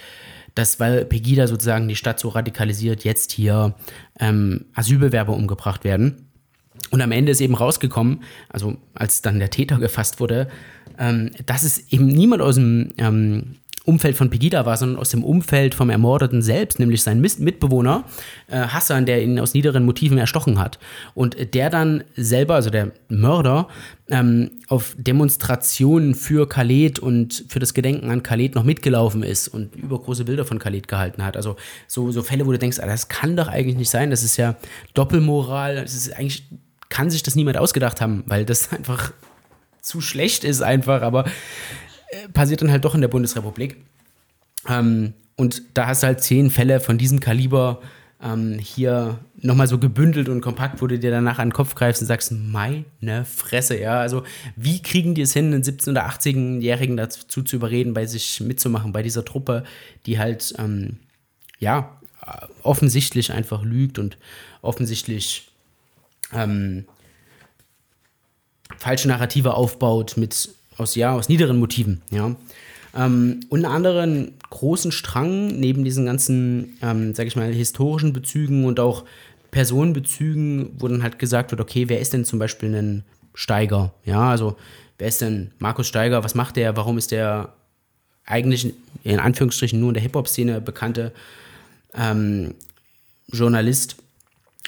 dass, 0.55 0.81
weil 0.81 1.05
Pegida 1.05 1.47
sozusagen 1.47 1.87
die 1.87 1.97
Stadt 1.97 2.19
so 2.19 2.31
radikalisiert, 2.31 3.05
jetzt 3.05 3.33
hier 3.33 3.75
ähm, 4.19 4.65
Asylbewerber 4.75 5.35
umgebracht 5.35 5.85
werden. 5.85 6.27
Und 6.91 7.03
am 7.03 7.13
Ende 7.13 7.33
ist 7.33 7.41
eben 7.41 7.55
rausgekommen, 7.55 8.23
also 8.49 8.77
als 8.95 9.21
dann 9.21 9.39
der 9.39 9.51
Täter 9.51 9.79
gefasst 9.79 10.21
wurde, 10.21 10.49
ähm, 10.99 11.31
dass 11.45 11.63
es 11.63 11.93
eben 11.93 12.07
niemand 12.07 12.41
aus 12.41 12.55
dem 12.55 12.95
ähm, 12.97 13.57
Umfeld 13.87 14.17
von 14.17 14.31
Pegida 14.31 14.67
war, 14.67 14.77
sondern 14.77 14.99
aus 14.99 15.11
dem 15.11 15.25
Umfeld 15.25 15.75
vom 15.75 15.91
Ermordeten 15.91 16.43
selbst, 16.43 16.79
nämlich 16.79 17.03
sein 17.03 17.21
Mitbewohner 17.21 18.05
äh, 18.49 18.59
Hassan, 18.59 19.07
der 19.07 19.23
ihn 19.23 19.39
aus 19.39 19.55
niederen 19.55 19.85
Motiven 19.85 20.19
erstochen 20.19 20.59
hat. 20.59 20.79
Und 21.15 21.55
der 21.55 21.71
dann 21.71 22.05
selber, 22.17 22.57
also 22.57 22.71
der 22.71 22.93
Mörder, 23.09 23.69
ähm, 24.11 24.51
auf 24.69 24.95
Demonstrationen 24.99 26.15
für 26.15 26.49
Khaled 26.49 26.99
und 26.99 27.45
für 27.49 27.59
das 27.59 27.75
Gedenken 27.75 28.11
an 28.11 28.23
Khaled 28.23 28.55
noch 28.55 28.65
mitgelaufen 28.65 29.23
ist 29.23 29.49
und 29.49 29.75
übergroße 29.75 30.25
Bilder 30.25 30.45
von 30.45 30.59
Khaled 30.59 30.89
gehalten 30.89 31.25
hat. 31.25 31.37
Also 31.37 31.57
so, 31.87 32.11
so 32.11 32.23
Fälle, 32.23 32.47
wo 32.47 32.53
du 32.53 32.59
denkst, 32.59 32.79
ah, 32.81 32.87
das 32.87 33.09
kann 33.09 33.37
doch 33.37 33.49
eigentlich 33.49 33.77
nicht 33.77 33.91
sein, 33.91 34.11
das 34.11 34.23
ist 34.23 34.37
ja 34.37 34.57
Doppelmoral, 34.95 35.77
das 35.83 35.95
ist 35.95 36.17
eigentlich, 36.17 36.45
kann 36.89 37.11
sich 37.11 37.23
das 37.23 37.35
niemand 37.35 37.57
ausgedacht 37.57 38.01
haben, 38.01 38.25
weil 38.27 38.45
das 38.45 38.73
einfach 38.73 39.13
zu 39.81 40.01
schlecht 40.01 40.43
ist 40.43 40.63
einfach, 40.63 41.03
aber 41.03 41.27
passiert 42.33 42.63
dann 42.63 42.71
halt 42.71 42.85
doch 42.85 42.95
in 42.95 43.01
der 43.01 43.09
Bundesrepublik. 43.09 43.77
Ähm, 44.69 45.15
und 45.37 45.63
da 45.75 45.87
hast 45.87 46.03
du 46.03 46.07
halt 46.09 46.23
zehn 46.23 46.51
Fälle 46.51 46.81
von 46.81 46.99
diesem 46.99 47.21
Kaliber 47.21 47.81
ähm, 48.23 48.59
hier 48.59 49.19
nochmal 49.37 49.67
so 49.67 49.79
gebündelt 49.79 50.29
und 50.29 50.41
kompakt, 50.41 50.81
wo 50.81 50.87
du 50.87 50.99
dir 50.99 51.11
danach 51.11 51.39
an 51.39 51.49
den 51.49 51.55
Kopf 51.55 51.75
greifst 51.75 52.01
und 52.01 52.09
sagst, 52.09 52.33
meine 52.33 53.25
Fresse, 53.25 53.79
ja. 53.79 54.01
Also, 54.01 54.23
wie 54.57 54.81
kriegen 54.81 55.15
die 55.15 55.23
es 55.23 55.35
hin, 55.35 55.53
einen 55.53 55.63
17- 55.63 55.91
oder 55.91 56.09
18-Jährigen 56.09 56.97
dazu 56.97 57.43
zu 57.43 57.57
überreden, 57.57 57.93
bei 57.93 58.07
sich 58.07 58.41
mitzumachen, 58.41 58.93
bei 58.93 59.03
dieser 59.03 59.25
Truppe, 59.25 59.65
die 60.07 60.19
halt, 60.19 60.55
ähm, 60.59 60.99
ja, 61.59 62.01
offensichtlich 62.63 63.33
einfach 63.33 63.63
lügt 63.63 63.99
und 63.99 64.19
offensichtlich 64.61 65.49
ähm, 66.33 66.87
falsche 68.79 69.09
Narrative 69.09 69.55
aufbaut 69.55 70.17
mit 70.17 70.51
aus, 70.77 70.95
ja, 70.95 71.13
aus 71.13 71.29
niederen 71.29 71.59
Motiven, 71.59 72.03
ja. 72.11 72.35
Ähm, 72.95 73.41
und 73.49 73.65
einen 73.65 73.75
anderen 73.75 74.33
großen 74.51 74.93
Strang 74.93 75.59
neben 75.59 75.85
diesen 75.85 76.07
ganzen, 76.07 76.79
ähm, 76.83 77.15
sag 77.15 77.27
ich 77.27 77.37
mal, 77.37 77.53
historischen 77.53 78.13
Bezügen 78.13 78.65
und 78.65 78.81
auch 78.81 79.05
Personenbezügen, 79.51 80.71
wo 80.79 80.89
dann 80.89 81.03
halt 81.03 81.19
gesagt 81.19 81.51
wird, 81.51 81.61
okay, 81.61 81.89
wer 81.89 82.01
ist 82.01 82.13
denn 82.13 82.25
zum 82.25 82.39
Beispiel 82.39 82.75
ein 82.75 83.05
Steiger? 83.35 83.93
Ja, 84.05 84.31
also 84.31 84.57
wer 84.99 85.09
ist 85.09 85.21
denn 85.21 85.51
Markus 85.59 85.87
Steiger? 85.87 86.25
Was 86.25 86.35
macht 86.35 86.57
der? 86.57 86.77
Warum 86.77 86.97
ist 86.99 87.11
der 87.11 87.53
eigentlich 88.25 88.73
in 89.05 89.21
Anführungsstrichen 89.21 89.79
nur 89.79 89.91
in 89.91 89.95
der 89.95 90.03
Hip-Hop-Szene 90.03 90.61
bekannte 90.61 91.13
ähm, 91.95 92.55
Journalist? 93.29 93.97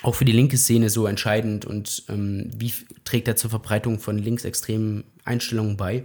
auch 0.02 0.14
für 0.14 0.24
die 0.24 0.32
linke 0.32 0.56
Szene 0.56 0.90
so 0.90 1.06
entscheidend 1.06 1.64
und 1.64 2.04
ähm, 2.08 2.50
wie 2.56 2.72
trägt 3.04 3.26
er 3.28 3.36
zur 3.36 3.50
Verbreitung 3.50 3.98
von 3.98 4.18
linksextremen 4.18 5.04
Einstellungen 5.28 5.76
bei. 5.76 6.04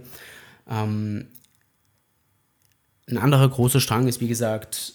Ähm, 0.70 1.26
ein 3.08 3.18
anderer 3.18 3.48
großer 3.48 3.80
Strang 3.80 4.06
ist, 4.06 4.20
wie 4.20 4.28
gesagt, 4.28 4.94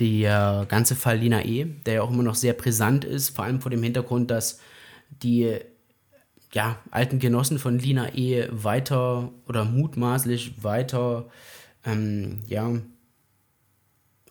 der 0.00 0.66
ganze 0.68 0.96
Fall 0.96 1.18
Lina 1.18 1.44
E., 1.44 1.66
der 1.86 1.94
ja 1.94 2.02
auch 2.02 2.10
immer 2.10 2.22
noch 2.22 2.34
sehr 2.34 2.54
brisant 2.54 3.04
ist, 3.04 3.30
vor 3.30 3.44
allem 3.44 3.60
vor 3.60 3.70
dem 3.70 3.82
Hintergrund, 3.82 4.30
dass 4.30 4.60
die 5.22 5.58
ja, 6.52 6.78
alten 6.90 7.18
Genossen 7.18 7.58
von 7.58 7.78
Lina 7.78 8.14
E. 8.14 8.48
weiter 8.50 9.32
oder 9.46 9.64
mutmaßlich 9.64 10.62
weiter 10.62 11.26
ähm, 11.84 12.38
ja, 12.46 12.70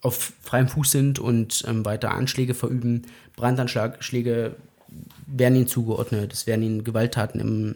auf 0.02 0.34
freiem 0.42 0.68
Fuß 0.68 0.92
sind 0.92 1.20
und 1.20 1.64
ähm, 1.68 1.86
weiter 1.86 2.12
Anschläge 2.12 2.54
verüben. 2.54 3.04
Brandanschläge 3.36 4.56
werden 5.28 5.56
ihnen 5.56 5.68
zugeordnet. 5.68 6.34
Es 6.34 6.48
werden 6.48 6.64
ihnen 6.64 6.84
Gewalttaten 6.84 7.40
im, 7.40 7.76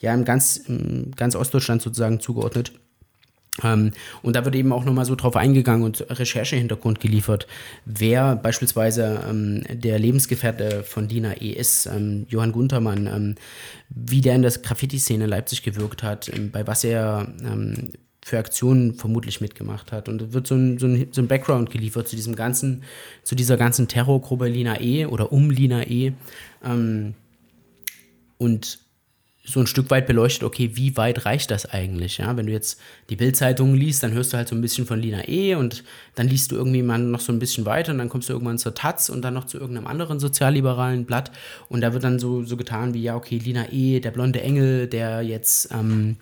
ja, 0.00 0.14
im 0.14 0.24
ganz, 0.24 0.56
im 0.56 1.12
ganz 1.16 1.34
Ostdeutschland 1.34 1.82
sozusagen 1.82 2.20
zugeordnet. 2.20 2.72
Ähm, 3.62 3.92
und 4.22 4.36
da 4.36 4.44
wird 4.44 4.54
eben 4.54 4.72
auch 4.72 4.84
nochmal 4.84 5.04
so 5.04 5.14
drauf 5.14 5.36
eingegangen 5.36 5.84
und 5.84 6.06
Recherchehintergrund 6.08 7.00
geliefert, 7.00 7.46
wer 7.84 8.36
beispielsweise 8.36 9.24
ähm, 9.28 9.64
der 9.68 9.98
Lebensgefährte 9.98 10.82
von 10.84 11.08
Dina 11.08 11.34
E. 11.40 11.50
ist, 11.50 11.86
ähm, 11.86 12.26
Johann 12.28 12.52
Guntermann, 12.52 13.06
ähm, 13.06 13.34
wie 13.88 14.20
der 14.20 14.34
in 14.34 14.42
der 14.42 14.52
Graffiti-Szene 14.52 15.26
Leipzig 15.26 15.62
gewirkt 15.62 16.02
hat, 16.02 16.30
ähm, 16.32 16.50
bei 16.50 16.66
was 16.66 16.84
er 16.84 17.32
ähm, 17.42 17.92
für 18.28 18.38
Aktionen 18.38 18.94
vermutlich 18.94 19.40
mitgemacht 19.40 19.90
hat. 19.90 20.08
Und 20.08 20.20
es 20.20 20.32
wird 20.32 20.46
so 20.46 20.54
ein, 20.54 20.78
so, 20.78 20.86
ein, 20.86 21.08
so 21.10 21.22
ein 21.22 21.28
Background 21.28 21.70
geliefert 21.70 22.08
zu 22.08 22.16
diesem 22.16 22.36
ganzen, 22.36 22.82
zu 23.22 23.34
dieser 23.34 23.56
ganzen 23.56 23.88
Terrorgruppe 23.88 24.46
Lina 24.48 24.80
E. 24.80 25.06
oder 25.06 25.32
um 25.32 25.50
Lina 25.50 25.86
E. 25.86 26.12
Ähm, 26.62 27.14
und 28.36 28.80
so 29.44 29.60
ein 29.60 29.66
Stück 29.66 29.90
weit 29.90 30.06
beleuchtet, 30.06 30.42
okay, 30.42 30.72
wie 30.74 30.98
weit 30.98 31.24
reicht 31.24 31.50
das 31.50 31.64
eigentlich? 31.64 32.18
Ja, 32.18 32.36
wenn 32.36 32.44
du 32.44 32.52
jetzt 32.52 32.78
die 33.08 33.16
Bildzeitungen 33.16 33.74
liest, 33.74 34.02
dann 34.02 34.12
hörst 34.12 34.34
du 34.34 34.36
halt 34.36 34.48
so 34.48 34.54
ein 34.54 34.60
bisschen 34.60 34.84
von 34.84 35.00
Lina 35.00 35.26
E. 35.26 35.54
und 35.54 35.84
dann 36.14 36.28
liest 36.28 36.52
du 36.52 36.56
irgendwie 36.56 36.82
mal 36.82 36.98
noch 36.98 37.20
so 37.20 37.32
ein 37.32 37.38
bisschen 37.38 37.64
weiter 37.64 37.92
und 37.92 37.98
dann 37.98 38.10
kommst 38.10 38.28
du 38.28 38.34
irgendwann 38.34 38.58
zur 38.58 38.74
Taz 38.74 39.08
und 39.08 39.22
dann 39.22 39.32
noch 39.32 39.46
zu 39.46 39.58
irgendeinem 39.58 39.86
anderen 39.86 40.20
sozialliberalen 40.20 41.06
Blatt 41.06 41.32
und 41.70 41.80
da 41.80 41.94
wird 41.94 42.04
dann 42.04 42.18
so, 42.18 42.42
so 42.42 42.58
getan 42.58 42.92
wie, 42.92 43.02
ja, 43.02 43.16
okay, 43.16 43.38
Lina 43.38 43.72
E., 43.72 44.00
der 44.00 44.10
blonde 44.10 44.42
Engel, 44.42 44.86
der 44.86 45.22
jetzt 45.22 45.72
ähm, 45.72 46.16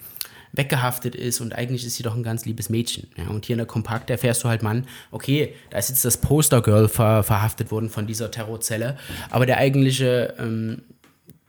weggehaftet 0.57 1.15
ist 1.15 1.41
und 1.41 1.55
eigentlich 1.55 1.85
ist 1.87 1.97
sie 1.97 2.03
doch 2.03 2.15
ein 2.15 2.23
ganz 2.23 2.45
liebes 2.45 2.69
Mädchen. 2.69 3.09
Ja, 3.17 3.29
und 3.29 3.47
hier 3.47 3.55
in 3.55 3.59
der 3.59 3.67
Kompakt 3.67 4.11
erfährst 4.11 4.45
du 4.45 4.49
halt, 4.49 4.63
Mann, 4.63 4.87
okay, 5.11 5.55
da 5.71 5.79
ist 5.79 5.89
jetzt 5.89 6.05
das 6.05 6.17
Postergirl 6.19 6.89
ver 6.89 7.23
verhaftet 7.23 7.71
worden 7.71 7.91
von 7.91 8.07
dieser 8.07 8.31
Terrorzelle, 8.31 8.97
aber 9.31 9.47
der 9.47 9.59
eigentliche 9.59 10.35
ähm, 10.39 10.83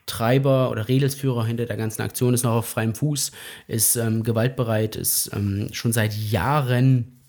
Treiber 0.06 0.72
oder 0.72 0.88
Redelsführer 0.88 1.46
hinter 1.46 1.65
der 1.65 1.78
ganzen 1.78 2.02
Aktion 2.02 2.34
ist 2.34 2.43
noch 2.43 2.54
auf 2.54 2.65
freiem 2.67 2.96
Fuß, 2.96 3.32
ist 3.67 3.96
ähm, 3.98 4.24
gewaltbereit, 4.24 4.96
ist 4.96 5.30
ähm, 5.34 5.70
schon 5.74 5.91
seit 5.91 6.13
Jahren 6.13 7.20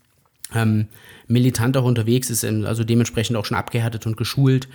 ähm, 0.55 0.87
militant 1.27 1.77
auch 1.77 1.85
unterwegs, 1.85 2.31
ist 2.31 2.45
also 2.45 2.85
dementsprechend 2.85 3.37
auch 3.37 3.45
schon 3.45 3.57
abgehärtet 3.57 4.07
und 4.07 4.17
geschult, 4.17 4.69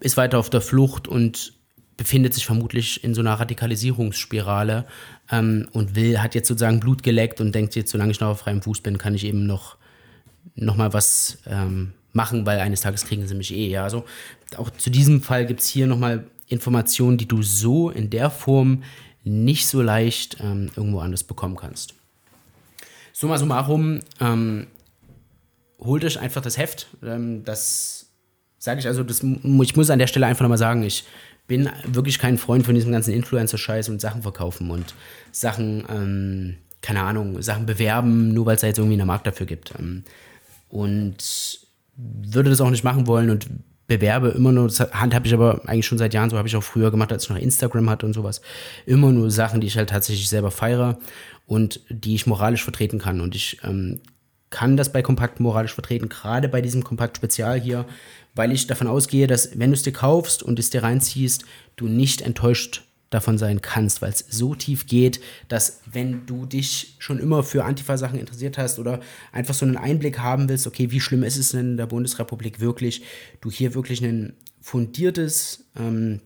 ist 0.00 0.16
weiter 0.16 0.38
auf 0.38 0.50
der 0.50 0.60
Flucht 0.60 1.08
und 1.08 1.55
befindet 1.96 2.34
sich 2.34 2.44
vermutlich 2.44 3.02
in 3.02 3.14
so 3.14 3.20
einer 3.20 3.34
Radikalisierungsspirale 3.34 4.86
ähm, 5.30 5.68
und 5.72 5.94
will, 5.94 6.20
hat 6.20 6.34
jetzt 6.34 6.48
sozusagen 6.48 6.80
Blut 6.80 7.02
geleckt 7.02 7.40
und 7.40 7.54
denkt 7.54 7.74
jetzt, 7.74 7.90
solange 7.90 8.12
ich 8.12 8.20
noch 8.20 8.28
auf 8.28 8.40
freiem 8.40 8.62
Fuß 8.62 8.80
bin, 8.80 8.98
kann 8.98 9.14
ich 9.14 9.24
eben 9.24 9.46
noch, 9.46 9.76
noch 10.54 10.76
mal 10.76 10.92
was 10.92 11.38
ähm, 11.46 11.92
machen, 12.12 12.46
weil 12.46 12.60
eines 12.60 12.80
Tages 12.80 13.04
kriegen 13.04 13.26
sie 13.26 13.34
mich 13.34 13.54
eh. 13.54 13.68
Ja, 13.68 13.84
also 13.84 14.04
auch 14.56 14.70
zu 14.70 14.90
diesem 14.90 15.22
Fall 15.22 15.46
gibt 15.46 15.60
es 15.60 15.68
hier 15.68 15.86
noch 15.86 15.98
mal 15.98 16.26
Informationen, 16.48 17.18
die 17.18 17.28
du 17.28 17.42
so 17.42 17.90
in 17.90 18.10
der 18.10 18.30
Form 18.30 18.82
nicht 19.24 19.66
so 19.66 19.82
leicht 19.82 20.36
ähm, 20.40 20.70
irgendwo 20.76 21.00
anders 21.00 21.24
bekommen 21.24 21.56
kannst. 21.56 21.94
Summa 23.12 23.38
summarum, 23.38 24.00
ähm, 24.20 24.66
holt 25.80 26.04
euch 26.04 26.18
einfach 26.18 26.42
das 26.42 26.58
Heft. 26.58 26.88
Ähm, 27.02 27.44
das 27.44 28.05
sage 28.66 28.80
ich 28.80 28.88
also, 28.88 29.04
das, 29.04 29.22
ich 29.22 29.76
muss 29.76 29.90
an 29.90 30.00
der 30.00 30.08
Stelle 30.08 30.26
einfach 30.26 30.42
nochmal 30.42 30.58
sagen, 30.58 30.82
ich 30.82 31.04
bin 31.46 31.70
wirklich 31.86 32.18
kein 32.18 32.36
Freund 32.36 32.66
von 32.66 32.74
diesem 32.74 32.90
ganzen 32.90 33.14
Influencer-Scheiß 33.14 33.88
und 33.90 34.00
Sachen 34.00 34.22
verkaufen 34.22 34.70
und 34.70 34.92
Sachen, 35.30 35.84
ähm, 35.88 36.56
keine 36.82 37.02
Ahnung, 37.02 37.40
Sachen 37.42 37.64
bewerben, 37.64 38.34
nur 38.34 38.44
weil 38.44 38.56
es 38.56 38.62
da 38.62 38.66
jetzt 38.66 38.78
irgendwie 38.78 38.98
einen 38.98 39.06
Markt 39.06 39.24
dafür 39.28 39.46
gibt. 39.46 39.72
Ähm, 39.78 40.02
und 40.68 41.60
würde 41.96 42.50
das 42.50 42.60
auch 42.60 42.70
nicht 42.70 42.82
machen 42.82 43.06
wollen 43.06 43.30
und 43.30 43.46
bewerbe 43.86 44.30
immer 44.30 44.50
nur, 44.50 44.66
das 44.66 44.80
handhabe 44.80 45.28
ich 45.28 45.34
aber 45.34 45.60
eigentlich 45.66 45.86
schon 45.86 45.98
seit 45.98 46.12
Jahren, 46.12 46.28
so 46.28 46.36
habe 46.36 46.48
ich 46.48 46.56
auch 46.56 46.64
früher 46.64 46.90
gemacht, 46.90 47.12
als 47.12 47.22
ich 47.22 47.30
noch 47.30 47.36
Instagram 47.36 47.88
hatte 47.88 48.04
und 48.04 48.14
sowas, 48.14 48.40
immer 48.84 49.12
nur 49.12 49.30
Sachen, 49.30 49.60
die 49.60 49.68
ich 49.68 49.76
halt 49.76 49.90
tatsächlich 49.90 50.28
selber 50.28 50.50
feiere 50.50 50.98
und 51.46 51.82
die 51.88 52.16
ich 52.16 52.26
moralisch 52.26 52.64
vertreten 52.64 52.98
kann. 52.98 53.20
Und 53.20 53.36
ich 53.36 53.58
ähm, 53.62 54.00
kann 54.50 54.76
das 54.76 54.90
bei 54.90 55.02
Kompakt 55.02 55.38
moralisch 55.38 55.74
vertreten, 55.74 56.08
gerade 56.08 56.48
bei 56.48 56.60
diesem 56.60 56.82
Kompakt 56.82 57.16
Spezial 57.16 57.60
hier, 57.60 57.84
weil 58.36 58.52
ich 58.52 58.68
davon 58.68 58.86
ausgehe, 58.86 59.26
dass 59.26 59.58
wenn 59.58 59.70
du 59.70 59.74
es 59.74 59.82
dir 59.82 59.92
kaufst 59.92 60.42
und 60.42 60.58
es 60.58 60.70
dir 60.70 60.84
reinziehst, 60.84 61.44
du 61.74 61.88
nicht 61.88 62.20
enttäuscht 62.20 62.84
davon 63.10 63.38
sein 63.38 63.62
kannst, 63.62 64.02
weil 64.02 64.10
es 64.10 64.24
so 64.28 64.54
tief 64.54 64.86
geht, 64.86 65.20
dass 65.48 65.80
wenn 65.90 66.26
du 66.26 66.44
dich 66.44 66.96
schon 66.98 67.18
immer 67.18 67.42
für 67.42 67.64
Antifa-Sachen 67.64 68.18
interessiert 68.18 68.58
hast 68.58 68.78
oder 68.78 69.00
einfach 69.32 69.54
so 69.54 69.64
einen 69.64 69.76
Einblick 69.76 70.18
haben 70.18 70.48
willst, 70.48 70.66
okay, 70.66 70.90
wie 70.90 71.00
schlimm 71.00 71.22
ist 71.22 71.36
es 71.36 71.50
denn 71.50 71.72
in 71.72 71.76
der 71.76 71.86
Bundesrepublik 71.86 72.60
wirklich, 72.60 73.02
du 73.40 73.50
hier 73.50 73.74
wirklich 73.74 74.02
ein 74.02 74.34
fundiertes 74.60 75.64
ähm, 75.78 76.20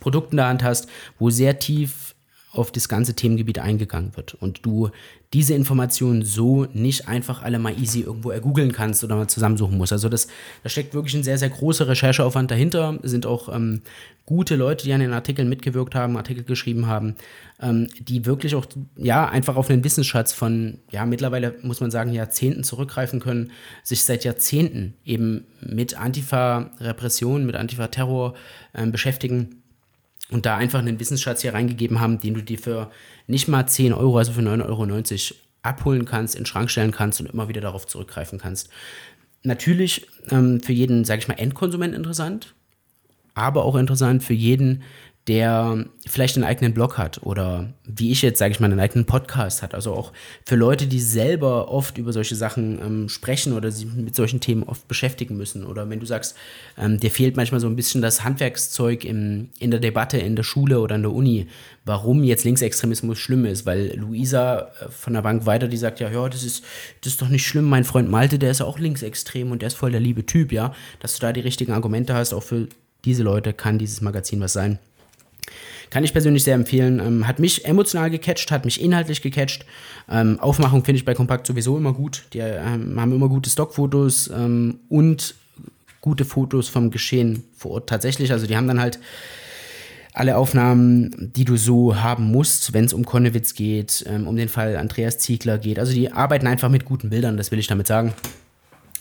Produkt 0.00 0.32
in 0.32 0.38
der 0.38 0.48
Hand 0.48 0.64
hast, 0.64 0.88
wo 1.18 1.30
sehr 1.30 1.58
tief 1.58 2.15
auf 2.56 2.72
das 2.72 2.88
ganze 2.88 3.14
Themengebiet 3.14 3.58
eingegangen 3.58 4.16
wird 4.16 4.34
und 4.34 4.64
du 4.64 4.90
diese 5.32 5.54
Informationen 5.54 6.24
so 6.24 6.66
nicht 6.72 7.08
einfach 7.08 7.42
alle 7.42 7.58
mal 7.58 7.78
easy 7.78 8.00
irgendwo 8.00 8.30
ergoogeln 8.30 8.72
kannst 8.72 9.02
oder 9.02 9.16
mal 9.16 9.28
zusammensuchen 9.28 9.76
musst. 9.76 9.92
Also 9.92 10.08
das, 10.08 10.28
da 10.62 10.68
steckt 10.68 10.94
wirklich 10.94 11.14
ein 11.14 11.24
sehr, 11.24 11.36
sehr 11.36 11.50
großer 11.50 11.88
Rechercheaufwand 11.88 12.50
dahinter. 12.50 12.98
Es 13.02 13.10
sind 13.10 13.26
auch 13.26 13.54
ähm, 13.54 13.82
gute 14.24 14.54
Leute, 14.56 14.84
die 14.84 14.92
an 14.92 15.00
den 15.00 15.12
Artikeln 15.12 15.48
mitgewirkt 15.48 15.94
haben, 15.94 16.16
Artikel 16.16 16.44
geschrieben 16.44 16.86
haben, 16.86 17.16
ähm, 17.60 17.88
die 17.98 18.24
wirklich 18.24 18.54
auch, 18.54 18.66
ja, 18.96 19.28
einfach 19.28 19.56
auf 19.56 19.68
einen 19.68 19.84
Wissensschatz 19.84 20.32
von, 20.32 20.78
ja, 20.90 21.04
mittlerweile 21.06 21.56
muss 21.62 21.80
man 21.80 21.90
sagen, 21.90 22.12
Jahrzehnten 22.12 22.62
zurückgreifen 22.62 23.20
können, 23.20 23.50
sich 23.82 24.04
seit 24.04 24.24
Jahrzehnten 24.24 24.94
eben 25.04 25.46
mit 25.60 25.98
Antifa-Repression, 25.98 27.44
mit 27.44 27.56
Antifa-Terror 27.56 28.34
äh, 28.74 28.86
beschäftigen 28.86 29.62
und 30.30 30.46
da 30.46 30.56
einfach 30.56 30.80
einen 30.80 30.98
Wissensschatz 31.00 31.42
hier 31.42 31.54
reingegeben 31.54 32.00
haben, 32.00 32.20
den 32.20 32.34
du 32.34 32.42
dir 32.42 32.58
für 32.58 32.90
nicht 33.26 33.48
mal 33.48 33.66
10 33.66 33.92
Euro, 33.92 34.18
also 34.18 34.32
für 34.32 34.40
9,90 34.40 34.62
Euro 34.64 35.40
abholen 35.62 36.04
kannst, 36.04 36.34
in 36.34 36.42
den 36.42 36.46
Schrank 36.46 36.70
stellen 36.70 36.92
kannst 36.92 37.20
und 37.20 37.26
immer 37.26 37.48
wieder 37.48 37.60
darauf 37.60 37.86
zurückgreifen 37.86 38.38
kannst. 38.38 38.70
Natürlich 39.42 40.06
ähm, 40.30 40.60
für 40.60 40.72
jeden, 40.72 41.04
sage 41.04 41.20
ich 41.20 41.28
mal, 41.28 41.34
Endkonsument 41.34 41.94
interessant, 41.94 42.54
aber 43.34 43.64
auch 43.64 43.76
interessant 43.76 44.24
für 44.24 44.34
jeden, 44.34 44.82
der 45.28 45.86
vielleicht 46.06 46.36
einen 46.36 46.44
eigenen 46.44 46.72
Blog 46.72 46.98
hat 46.98 47.22
oder 47.24 47.72
wie 47.84 48.12
ich 48.12 48.22
jetzt, 48.22 48.38
sage 48.38 48.52
ich 48.52 48.60
mal, 48.60 48.70
einen 48.70 48.78
eigenen 48.78 49.06
Podcast 49.06 49.60
hat. 49.60 49.74
Also 49.74 49.92
auch 49.92 50.12
für 50.44 50.54
Leute, 50.54 50.86
die 50.86 51.00
selber 51.00 51.68
oft 51.68 51.98
über 51.98 52.12
solche 52.12 52.36
Sachen 52.36 52.80
ähm, 52.80 53.08
sprechen 53.08 53.52
oder 53.52 53.72
sich 53.72 53.86
mit 53.92 54.14
solchen 54.14 54.38
Themen 54.40 54.62
oft 54.62 54.86
beschäftigen 54.86 55.36
müssen. 55.36 55.64
Oder 55.64 55.90
wenn 55.90 55.98
du 55.98 56.06
sagst, 56.06 56.36
ähm, 56.78 57.00
dir 57.00 57.10
fehlt 57.10 57.36
manchmal 57.36 57.60
so 57.60 57.66
ein 57.66 57.74
bisschen 57.74 58.02
das 58.02 58.22
Handwerkszeug 58.22 59.04
im, 59.04 59.48
in 59.58 59.72
der 59.72 59.80
Debatte, 59.80 60.16
in 60.18 60.36
der 60.36 60.44
Schule 60.44 60.78
oder 60.78 60.94
in 60.94 61.02
der 61.02 61.12
Uni, 61.12 61.48
warum 61.84 62.22
jetzt 62.22 62.44
Linksextremismus 62.44 63.18
schlimm 63.18 63.44
ist. 63.46 63.66
Weil 63.66 63.96
Luisa 63.96 64.58
äh, 64.80 64.88
von 64.90 65.14
der 65.14 65.22
Bank 65.22 65.44
weiter, 65.44 65.66
die 65.66 65.76
sagt, 65.76 65.98
ja, 65.98 66.08
ja, 66.08 66.28
das 66.28 66.44
ist, 66.44 66.64
das 67.00 67.14
ist 67.14 67.22
doch 67.22 67.28
nicht 67.28 67.46
schlimm. 67.46 67.64
Mein 67.64 67.84
Freund 67.84 68.08
Malte, 68.08 68.38
der 68.38 68.52
ist 68.52 68.62
auch 68.62 68.78
linksextrem 68.78 69.50
und 69.50 69.62
der 69.62 69.68
ist 69.68 69.74
voll 69.74 69.90
der 69.90 70.00
liebe 70.00 70.24
Typ, 70.24 70.52
ja. 70.52 70.72
Dass 71.00 71.16
du 71.16 71.20
da 71.20 71.32
die 71.32 71.40
richtigen 71.40 71.72
Argumente 71.72 72.14
hast, 72.14 72.32
auch 72.32 72.44
für 72.44 72.68
diese 73.04 73.24
Leute 73.24 73.52
kann 73.52 73.78
dieses 73.78 74.00
Magazin 74.00 74.40
was 74.40 74.52
sein. 74.52 74.78
Kann 75.90 76.04
ich 76.04 76.12
persönlich 76.12 76.44
sehr 76.44 76.54
empfehlen. 76.54 77.00
Ähm, 77.00 77.26
hat 77.26 77.38
mich 77.38 77.64
emotional 77.64 78.10
gecatcht, 78.10 78.50
hat 78.50 78.64
mich 78.64 78.80
inhaltlich 78.80 79.22
gecatcht. 79.22 79.64
Ähm, 80.10 80.38
Aufmachung 80.40 80.84
finde 80.84 80.98
ich 80.98 81.04
bei 81.04 81.14
Kompakt 81.14 81.46
sowieso 81.46 81.76
immer 81.76 81.92
gut. 81.92 82.24
Die 82.32 82.38
ähm, 82.38 83.00
haben 83.00 83.12
immer 83.12 83.28
gute 83.28 83.50
Stockfotos 83.50 84.28
ähm, 84.28 84.80
und 84.88 85.34
gute 86.00 86.24
Fotos 86.24 86.68
vom 86.68 86.90
Geschehen 86.90 87.44
vor 87.56 87.72
Ort 87.72 87.88
tatsächlich. 87.88 88.32
Also 88.32 88.46
die 88.46 88.56
haben 88.56 88.68
dann 88.68 88.80
halt 88.80 88.98
alle 90.12 90.36
Aufnahmen, 90.36 91.32
die 91.36 91.44
du 91.44 91.56
so 91.56 91.96
haben 91.96 92.30
musst, 92.30 92.72
wenn 92.72 92.86
es 92.86 92.94
um 92.94 93.04
Konnewitz 93.04 93.54
geht, 93.54 94.02
ähm, 94.08 94.26
um 94.26 94.34
den 94.34 94.48
Fall 94.48 94.76
Andreas 94.76 95.18
Ziegler 95.18 95.58
geht. 95.58 95.78
Also 95.78 95.92
die 95.92 96.10
arbeiten 96.10 96.46
einfach 96.46 96.70
mit 96.70 96.84
guten 96.84 97.10
Bildern, 97.10 97.36
das 97.36 97.50
will 97.50 97.58
ich 97.58 97.66
damit 97.66 97.86
sagen. 97.86 98.14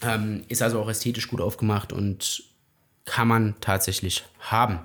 Ähm, 0.01 0.43
ist 0.49 0.61
also 0.61 0.79
auch 0.79 0.89
ästhetisch 0.89 1.29
gut 1.29 1.39
aufgemacht 1.39 1.93
und 1.93 2.43
kann 3.05 3.27
man 3.27 3.55
tatsächlich 3.61 4.25
haben. 4.39 4.79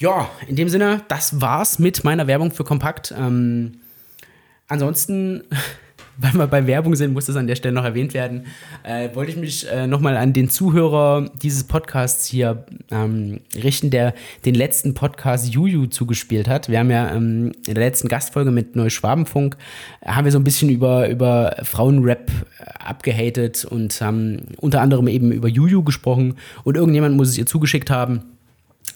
Ja, 0.00 0.30
in 0.48 0.56
dem 0.56 0.70
Sinne, 0.70 1.02
das 1.08 1.42
war's 1.42 1.78
mit 1.78 2.04
meiner 2.04 2.26
Werbung 2.26 2.52
für 2.52 2.64
Kompakt. 2.64 3.14
Ähm, 3.14 3.72
ansonsten, 4.66 5.42
weil 6.16 6.32
wir 6.32 6.46
bei 6.46 6.66
Werbung 6.66 6.96
sind, 6.96 7.12
muss 7.12 7.26
das 7.26 7.36
an 7.36 7.46
der 7.46 7.54
Stelle 7.54 7.74
noch 7.74 7.84
erwähnt 7.84 8.14
werden, 8.14 8.46
äh, 8.82 9.14
wollte 9.14 9.32
ich 9.32 9.36
mich 9.36 9.70
äh, 9.70 9.86
nochmal 9.86 10.16
an 10.16 10.32
den 10.32 10.48
Zuhörer 10.48 11.30
dieses 11.42 11.64
Podcasts 11.64 12.24
hier 12.24 12.64
ähm, 12.90 13.40
richten, 13.54 13.90
der 13.90 14.14
den 14.46 14.54
letzten 14.54 14.94
Podcast 14.94 15.52
Juju 15.52 15.84
zugespielt 15.84 16.48
hat. 16.48 16.70
Wir 16.70 16.78
haben 16.78 16.90
ja 16.90 17.14
ähm, 17.14 17.52
in 17.66 17.74
der 17.74 17.84
letzten 17.84 18.08
Gastfolge 18.08 18.50
mit 18.50 18.76
Neuschwabenfunk, 18.76 19.58
äh, 20.00 20.12
haben 20.12 20.24
wir 20.24 20.32
so 20.32 20.38
ein 20.38 20.44
bisschen 20.44 20.70
über, 20.70 21.10
über 21.10 21.56
Frauenrap 21.62 22.30
äh, 22.30 22.64
abgehatet 22.82 23.66
und 23.66 24.00
haben 24.00 24.46
unter 24.56 24.80
anderem 24.80 25.08
eben 25.08 25.30
über 25.30 25.48
Juju 25.48 25.82
gesprochen 25.82 26.36
und 26.64 26.78
irgendjemand 26.78 27.18
muss 27.18 27.28
es 27.28 27.36
ihr 27.36 27.44
zugeschickt 27.44 27.90
haben. 27.90 28.39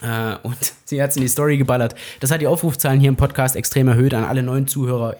Äh, 0.05 0.37
und 0.43 0.57
sie 0.85 1.03
hat 1.03 1.11
es 1.11 1.17
in 1.17 1.23
die 1.23 1.29
Story 1.29 1.57
geballert. 1.57 1.95
Das 2.21 2.31
hat 2.31 2.41
die 2.41 2.47
Aufrufzahlen 2.47 3.01
hier 3.01 3.09
im 3.09 3.17
Podcast 3.17 3.57
extrem 3.57 3.89
erhöht 3.89 4.15
an 4.15 4.25
alle 4.25 4.43
neuen 4.43 4.69
Zuhörer. 4.69 5.17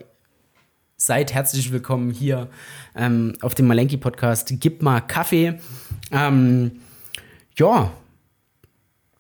Seid 0.97 1.35
herzlich 1.35 1.73
willkommen 1.73 2.11
hier 2.11 2.49
ähm, 2.95 3.35
auf 3.41 3.55
dem 3.55 3.67
Malenki 3.67 3.97
Podcast. 3.97 4.53
Gib 4.61 4.83
mal 4.83 5.01
Kaffee. 5.01 5.59
Ähm, 6.13 6.81
ja, 7.59 7.93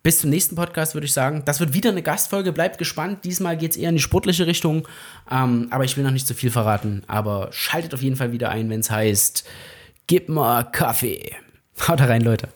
bis 0.03 0.20
zum 0.20 0.31
nächsten 0.31 0.55
Podcast 0.55 0.94
würde 0.94 1.07
ich 1.07 1.12
sagen. 1.12 1.42
Das 1.46 1.61
wird 1.61 1.72
wieder 1.72 1.90
eine 1.90 2.03
Gastfolge. 2.03 2.53
Bleibt 2.53 2.79
gespannt. 2.79 3.24
Diesmal 3.24 3.57
geht 3.57 3.72
es 3.72 3.77
eher 3.77 3.88
in 3.88 3.96
die 3.96 4.03
sportliche 4.03 4.46
Richtung. 4.46 4.87
Ähm, 5.31 5.68
aber 5.70 5.85
ich 5.85 5.96
will 5.96 6.05
noch 6.05 6.11
nicht 6.11 6.27
zu 6.27 6.35
viel 6.35 6.50
verraten. 6.50 7.03
Aber 7.07 7.48
schaltet 7.53 7.94
auf 7.94 8.03
jeden 8.03 8.16
Fall 8.16 8.33
wieder 8.33 8.50
ein, 8.50 8.70
wenn 8.70 8.81
es 8.81 8.90
heißt, 8.90 9.44
gib 10.07 10.29
mal 10.29 10.62
Kaffee. 10.64 11.33
Haut 11.88 12.00
rein, 12.00 12.22
Leute. 12.22 12.48